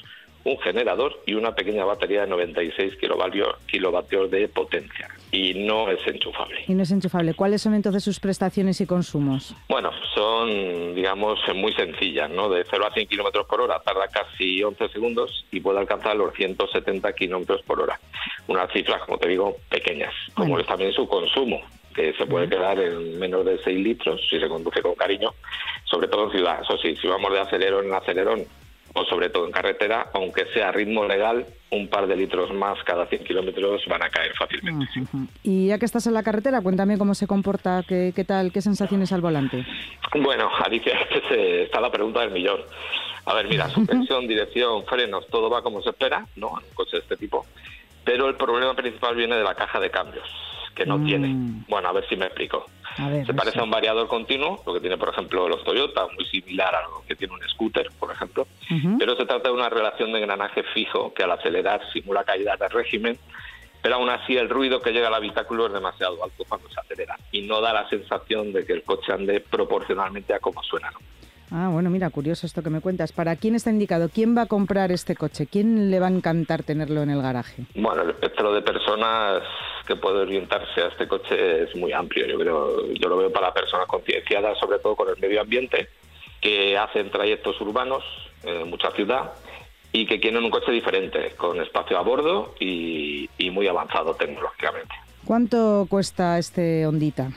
un 0.44 0.58
generador 0.60 1.22
y 1.28 1.36
una 1.36 1.54
pequeña 1.54 1.86
batería 1.86 2.22
de 2.22 2.28
96 2.28 2.96
kilovatios, 2.96 3.58
kilovatios 3.68 4.32
de 4.32 4.48
potencia. 4.48 5.08
Y 5.34 5.54
no 5.54 5.90
es 5.90 6.06
enchufable. 6.06 6.64
Y 6.68 6.74
no 6.74 6.84
es 6.84 6.92
enchufable. 6.92 7.34
¿Cuáles 7.34 7.62
son 7.62 7.74
entonces 7.74 8.04
sus 8.04 8.20
prestaciones 8.20 8.82
y 8.82 8.86
consumos? 8.86 9.56
Bueno, 9.70 9.92
son, 10.14 10.94
digamos, 10.94 11.40
muy 11.56 11.72
sencillas, 11.74 12.30
¿no? 12.30 12.50
De 12.50 12.66
0 12.70 12.86
a 12.86 12.94
100 12.94 13.08
kilómetros 13.08 13.46
por 13.48 13.62
hora 13.62 13.80
tarda 13.80 14.08
casi 14.10 14.62
11 14.62 14.90
segundos 14.90 15.46
y 15.52 15.62
puede 15.62 15.80
alcanzar 15.80 16.18
los 16.18 16.34
170 16.34 17.14
kilómetros 17.14 17.62
por 17.62 17.80
hora. 17.82 17.98
Unas 18.48 18.72
cifras, 18.74 19.02
como 19.04 19.18
te 19.18 19.30
digo, 19.30 19.56
pequeñas. 19.70 20.14
Como 20.34 20.50
Bueno. 20.50 20.62
es 20.64 20.68
también 20.68 20.92
su 20.92 21.08
consumo, 21.08 21.62
que 21.96 22.12
se 22.14 22.26
puede 22.26 22.50
quedar 22.50 22.78
en 22.80 23.18
menos 23.18 23.46
de 23.46 23.58
6 23.64 23.80
litros 23.80 24.20
si 24.30 24.38
se 24.38 24.50
conduce 24.50 24.82
con 24.82 24.96
cariño, 24.96 25.34
sobre 25.86 26.10
todo 26.10 26.26
en 26.26 26.32
ciudad. 26.32 26.62
Eso 26.62 26.78
sí, 26.78 26.96
si 26.98 27.08
vamos 27.08 27.32
de 27.32 27.40
acelerón 27.40 27.86
en 27.86 27.94
acelerón 27.94 28.44
o 28.94 29.06
sobre 29.06 29.30
todo 29.30 29.46
en 29.46 29.52
carretera, 29.52 30.08
aunque 30.14 30.46
sea 30.54 30.70
a 30.70 30.72
ritmo 30.72 31.06
legal, 31.06 31.46
un 31.72 31.88
par 31.88 32.08
de 32.08 32.16
litros 32.16 32.54
más 32.54 32.84
cada 32.84 33.06
100 33.06 33.24
kilómetros 33.24 33.84
van 33.88 34.04
a 34.04 34.10
caer 34.10 34.34
fácilmente. 34.36 34.86
Ujú. 35.00 35.28
Y 35.44 35.68
ya 35.68 35.78
que 35.78 35.86
estás 35.86 36.08
en 36.08 36.14
la 36.14 36.24
carretera, 36.24 36.62
cuéntame 36.62 36.98
cómo 36.98 37.16
se 37.16 37.28
comporta, 37.28 37.84
qué, 37.88 38.12
qué 38.16 38.26
tal, 38.26 38.52
qué 38.52 38.62
sensaciones 38.62 39.12
al 39.14 39.22
volante. 39.22 39.66
Bueno, 40.20 40.50
Alicia, 40.66 41.00
este 41.10 41.64
está 41.64 41.80
la 41.80 41.92
pregunta 41.92 42.22
del 42.22 42.32
millón. 42.32 42.60
A 43.26 43.34
ver, 43.34 43.48
mira, 43.48 43.70
suspensión, 43.70 44.28
dirección, 44.28 44.84
frenos, 44.86 45.28
todo 45.28 45.50
va 45.50 45.62
como 45.62 45.82
se 45.82 45.90
espera, 45.90 46.26
¿no? 46.36 46.50
En 46.60 46.66
un 46.66 46.74
coche 46.74 46.98
de 46.98 47.04
este 47.04 47.18
tipo. 47.18 47.46
Pero 48.04 48.28
el 48.28 48.36
problema 48.36 48.74
principal 48.74 49.16
viene 49.16 49.36
de 49.36 49.44
la 49.44 49.56
caja 49.56 49.80
de 49.80 49.92
cambios, 49.92 50.28
que 50.76 50.86
no 50.86 50.98
Mm. 50.98 51.06
tiene. 51.06 51.64
Bueno, 51.68 51.90
a 51.90 51.92
ver 51.94 52.08
si 52.08 52.16
me 52.16 52.26
explico. 52.26 52.66
Ver, 52.98 53.26
Se 53.26 53.34
parece 53.34 53.60
a 53.60 53.64
un 53.64 53.72
variador 53.72 54.08
continuo, 54.10 54.62
lo 54.66 54.74
que 54.74 54.82
tiene, 54.82 54.98
por 54.98 55.10
ejemplo, 55.10 55.48
los 55.48 55.64
Toyota, 55.64 56.08
muy 56.14 56.26
similar 56.26 56.76
a 56.76 56.82
lo 56.82 57.04
que 57.08 57.16
tiene 57.16 57.34
un 57.34 57.40
scooter, 57.50 57.90
por 57.98 58.12
ejemplo. 58.12 58.48
Pero 59.00 59.16
se 59.16 59.26
trata 59.26 59.48
de 59.50 59.56
una 59.56 59.70
relación 59.70 60.12
de 60.12 60.20
engranaje 60.20 60.64
fijo 60.74 61.14
que 61.14 61.24
al 61.24 61.32
acelerar 61.32 61.82
simula 61.94 62.26
caídas 62.26 62.60
de 62.60 62.68
régimen, 62.68 63.18
pero 63.82 63.96
aún 63.96 64.10
así 64.10 64.36
el 64.36 64.50
ruido 64.50 64.82
que 64.82 64.92
llega 64.92 65.08
al 65.08 65.14
habitáculo 65.14 65.68
es 65.68 65.74
demasiado 65.74 66.22
alto 66.24 66.44
cuando 66.48 66.70
se 66.70 66.80
acelera 66.82 67.18
y 67.32 67.42
no 67.44 67.62
da 67.62 67.72
la 67.74 67.88
sensación 67.90 68.52
de 68.52 68.66
que 68.66 68.74
el 68.74 68.84
coche 68.84 69.14
ande 69.14 69.40
proporcionalmente 69.40 70.34
a 70.34 70.40
cómo 70.40 70.62
suena. 70.62 70.92
¿no? 70.92 71.00
Ah, 71.52 71.68
bueno, 71.68 71.90
mira, 71.90 72.10
curioso 72.10 72.48
esto 72.48 72.64
que 72.64 72.70
me 72.70 72.80
cuentas. 72.80 73.12
¿Para 73.12 73.36
quién 73.36 73.56
está 73.56 73.70
indicado? 73.70 74.08
¿Quién 74.08 74.38
va 74.38 74.44
a 74.44 74.46
comprar 74.46 74.92
este 74.94 75.18
coche? 75.18 75.48
¿Quién 75.48 75.92
le 75.92 76.00
va 76.00 76.08
a 76.08 76.12
encantar 76.12 76.64
tenerlo 76.64 77.02
en 77.02 77.10
el 77.10 77.22
garaje? 77.22 77.66
Bueno, 77.76 78.04
el 78.04 78.12
espectro 78.12 78.54
de 78.54 78.62
personas 78.62 79.44
que 79.86 79.98
puede 79.98 80.20
orientarse 80.20 80.82
a 80.82 80.88
este 80.88 81.10
coche 81.10 81.64
es 81.64 81.76
muy 81.76 81.92
amplio. 81.92 82.26
Yo 82.26 82.40
creo, 82.40 82.94
yo 82.94 83.10
lo 83.10 83.18
veo 83.18 83.34
para 83.34 83.54
personas 83.54 83.86
concienciadas, 83.88 84.58
sobre 84.60 84.80
todo 84.80 84.96
con 84.96 85.10
el 85.10 85.18
medio 85.20 85.42
ambiente, 85.42 85.90
que 86.40 86.78
hacen 86.78 87.12
trayectos 87.12 87.60
urbanos 87.60 88.04
en 88.44 88.70
mucha 88.70 88.90
ciudad 88.92 89.34
y 89.92 90.06
que 90.06 90.22
quieren 90.22 90.46
un 90.46 90.52
coche 90.52 90.72
diferente, 90.72 91.34
con 91.36 91.60
espacio 91.60 91.98
a 91.98 92.02
bordo 92.02 92.56
y, 92.62 93.30
y 93.38 93.50
muy 93.50 93.68
avanzado 93.68 94.16
tecnológicamente. 94.16 94.96
¿Cuánto 95.26 95.86
cuesta 95.90 96.40
este 96.40 96.88
Hondita? 96.88 97.30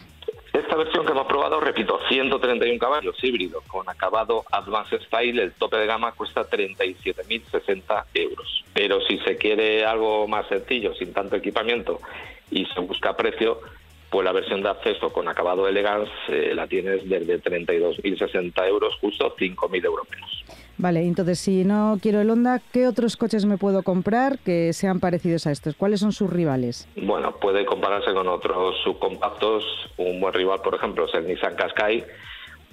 Esta 0.75 0.83
versión 0.87 1.07
que 1.07 1.13
hemos 1.13 1.29
probado, 1.29 1.61
repito, 1.61 2.01
131 2.09 2.81
caballos 2.81 3.15
híbrido 3.23 3.63
con 3.69 3.89
acabado 3.89 4.45
Advanced 4.51 5.03
Style, 5.03 5.41
el 5.41 5.53
tope 5.53 5.77
de 5.77 5.87
gama 5.87 6.11
cuesta 6.11 6.51
37.060 6.51 8.07
euros. 8.15 8.65
Pero 8.75 9.01
si 9.03 9.19
se 9.19 9.37
quiere 9.37 9.85
algo 9.85 10.27
más 10.27 10.49
sencillo, 10.49 10.93
sin 10.97 11.13
tanto 11.13 11.37
equipamiento 11.37 12.01
y 12.51 12.67
se 12.67 12.81
busca 12.81 13.17
precio, 13.17 13.61
pues 14.11 14.25
la 14.25 14.33
versión 14.33 14.65
de 14.65 14.71
acceso 14.71 15.13
con 15.13 15.29
acabado 15.29 15.69
Elegance 15.69 16.11
eh, 16.27 16.53
la 16.57 16.67
tienes 16.67 17.09
desde 17.09 17.41
32.060 17.41 18.67
euros, 18.67 18.97
justo 19.01 19.37
5.000 19.37 19.85
euros 19.85 20.11
menos. 20.11 20.45
Vale, 20.77 21.03
entonces 21.07 21.39
si 21.39 21.65
no 21.65 21.99
quiero 22.03 22.21
el 22.21 22.31
Honda, 22.31 22.61
¿qué 22.73 22.87
otros 22.87 23.17
coches 23.17 23.47
me 23.47 23.59
puedo 23.59 23.83
comprar 23.83 24.39
que 24.39 24.73
sean 24.73 25.01
parecidos 25.01 25.47
a 25.47 25.53
estos? 25.53 25.77
¿Cuáles 25.77 26.01
son 26.01 26.13
sus 26.13 26.31
rivales? 26.31 26.89
Bueno, 26.97 27.37
puede 27.37 27.65
compararse 27.65 28.13
con 28.13 28.27
otros 28.29 28.77
subcompactos. 28.83 29.65
Un 29.97 30.21
buen 30.21 30.35
rival, 30.35 30.61
por 30.63 30.75
ejemplo, 30.75 31.07
es 31.07 31.15
el 31.15 31.27
Nissan 31.27 31.55
Qashqai 31.55 32.05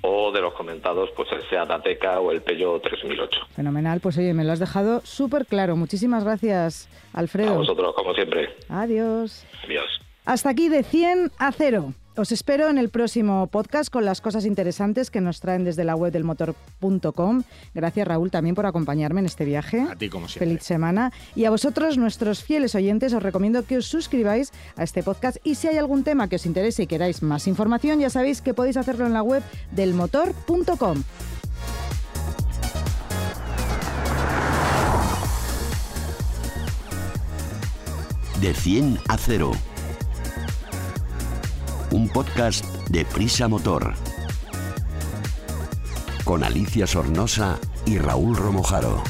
o 0.01 0.31
de 0.31 0.41
los 0.41 0.53
comentados, 0.53 1.09
pues 1.15 1.31
el 1.31 1.47
Seat 1.47 1.69
Ateca 1.69 2.19
o 2.19 2.31
el 2.31 2.41
Peugeot 2.41 2.81
3008. 2.81 3.39
Fenomenal, 3.55 3.99
pues 3.99 4.17
oye, 4.17 4.33
me 4.33 4.43
lo 4.43 4.51
has 4.51 4.59
dejado 4.59 5.01
súper 5.03 5.45
claro. 5.45 5.75
Muchísimas 5.75 6.23
gracias, 6.23 6.89
Alfredo. 7.13 7.53
A 7.53 7.57
vosotros, 7.57 7.93
como 7.95 8.13
siempre. 8.13 8.49
Adiós. 8.67 9.45
Adiós. 9.63 10.01
Hasta 10.25 10.49
aquí 10.49 10.69
de 10.69 10.83
100 10.83 11.31
a 11.37 11.51
0. 11.51 11.93
Os 12.17 12.33
espero 12.33 12.69
en 12.69 12.77
el 12.77 12.89
próximo 12.89 13.47
podcast 13.47 13.89
con 13.89 14.03
las 14.03 14.19
cosas 14.19 14.43
interesantes 14.45 15.09
que 15.09 15.21
nos 15.21 15.39
traen 15.39 15.63
desde 15.63 15.85
la 15.85 15.95
web 15.95 16.11
del 16.11 16.25
motor.com. 16.25 17.43
Gracias 17.73 18.07
Raúl 18.07 18.29
también 18.29 18.53
por 18.53 18.65
acompañarme 18.65 19.21
en 19.21 19.27
este 19.27 19.45
viaje. 19.45 19.81
A 19.89 19.95
ti 19.95 20.09
como 20.09 20.27
siempre. 20.27 20.47
Feliz 20.47 20.63
semana. 20.63 21.13
Y 21.35 21.45
a 21.45 21.49
vosotros, 21.49 21.97
nuestros 21.97 22.43
fieles 22.43 22.75
oyentes, 22.75 23.13
os 23.13 23.23
recomiendo 23.23 23.63
que 23.63 23.77
os 23.77 23.85
suscribáis 23.85 24.51
a 24.75 24.83
este 24.83 25.03
podcast 25.03 25.37
y 25.45 25.55
si 25.55 25.69
hay 25.69 25.77
algún 25.77 26.03
tema 26.03 26.27
que 26.27 26.35
os 26.35 26.45
interese 26.45 26.83
y 26.83 26.87
queráis 26.87 27.23
más 27.23 27.47
información, 27.47 27.99
ya 27.99 28.09
sabéis 28.09 28.41
que 28.41 28.53
podéis 28.53 28.75
hacerlo 28.75 29.05
en 29.05 29.13
la 29.13 29.23
web 29.23 29.41
del 29.71 29.93
motor.com. 29.93 31.03
De 38.41 38.53
100 38.53 38.99
a 39.07 39.17
0. 39.17 39.70
Un 41.91 42.07
podcast 42.07 42.63
de 42.89 43.03
Prisa 43.03 43.49
Motor. 43.49 43.93
Con 46.23 46.41
Alicia 46.45 46.87
Sornosa 46.87 47.59
y 47.85 47.97
Raúl 47.97 48.37
Romojaro. 48.37 49.03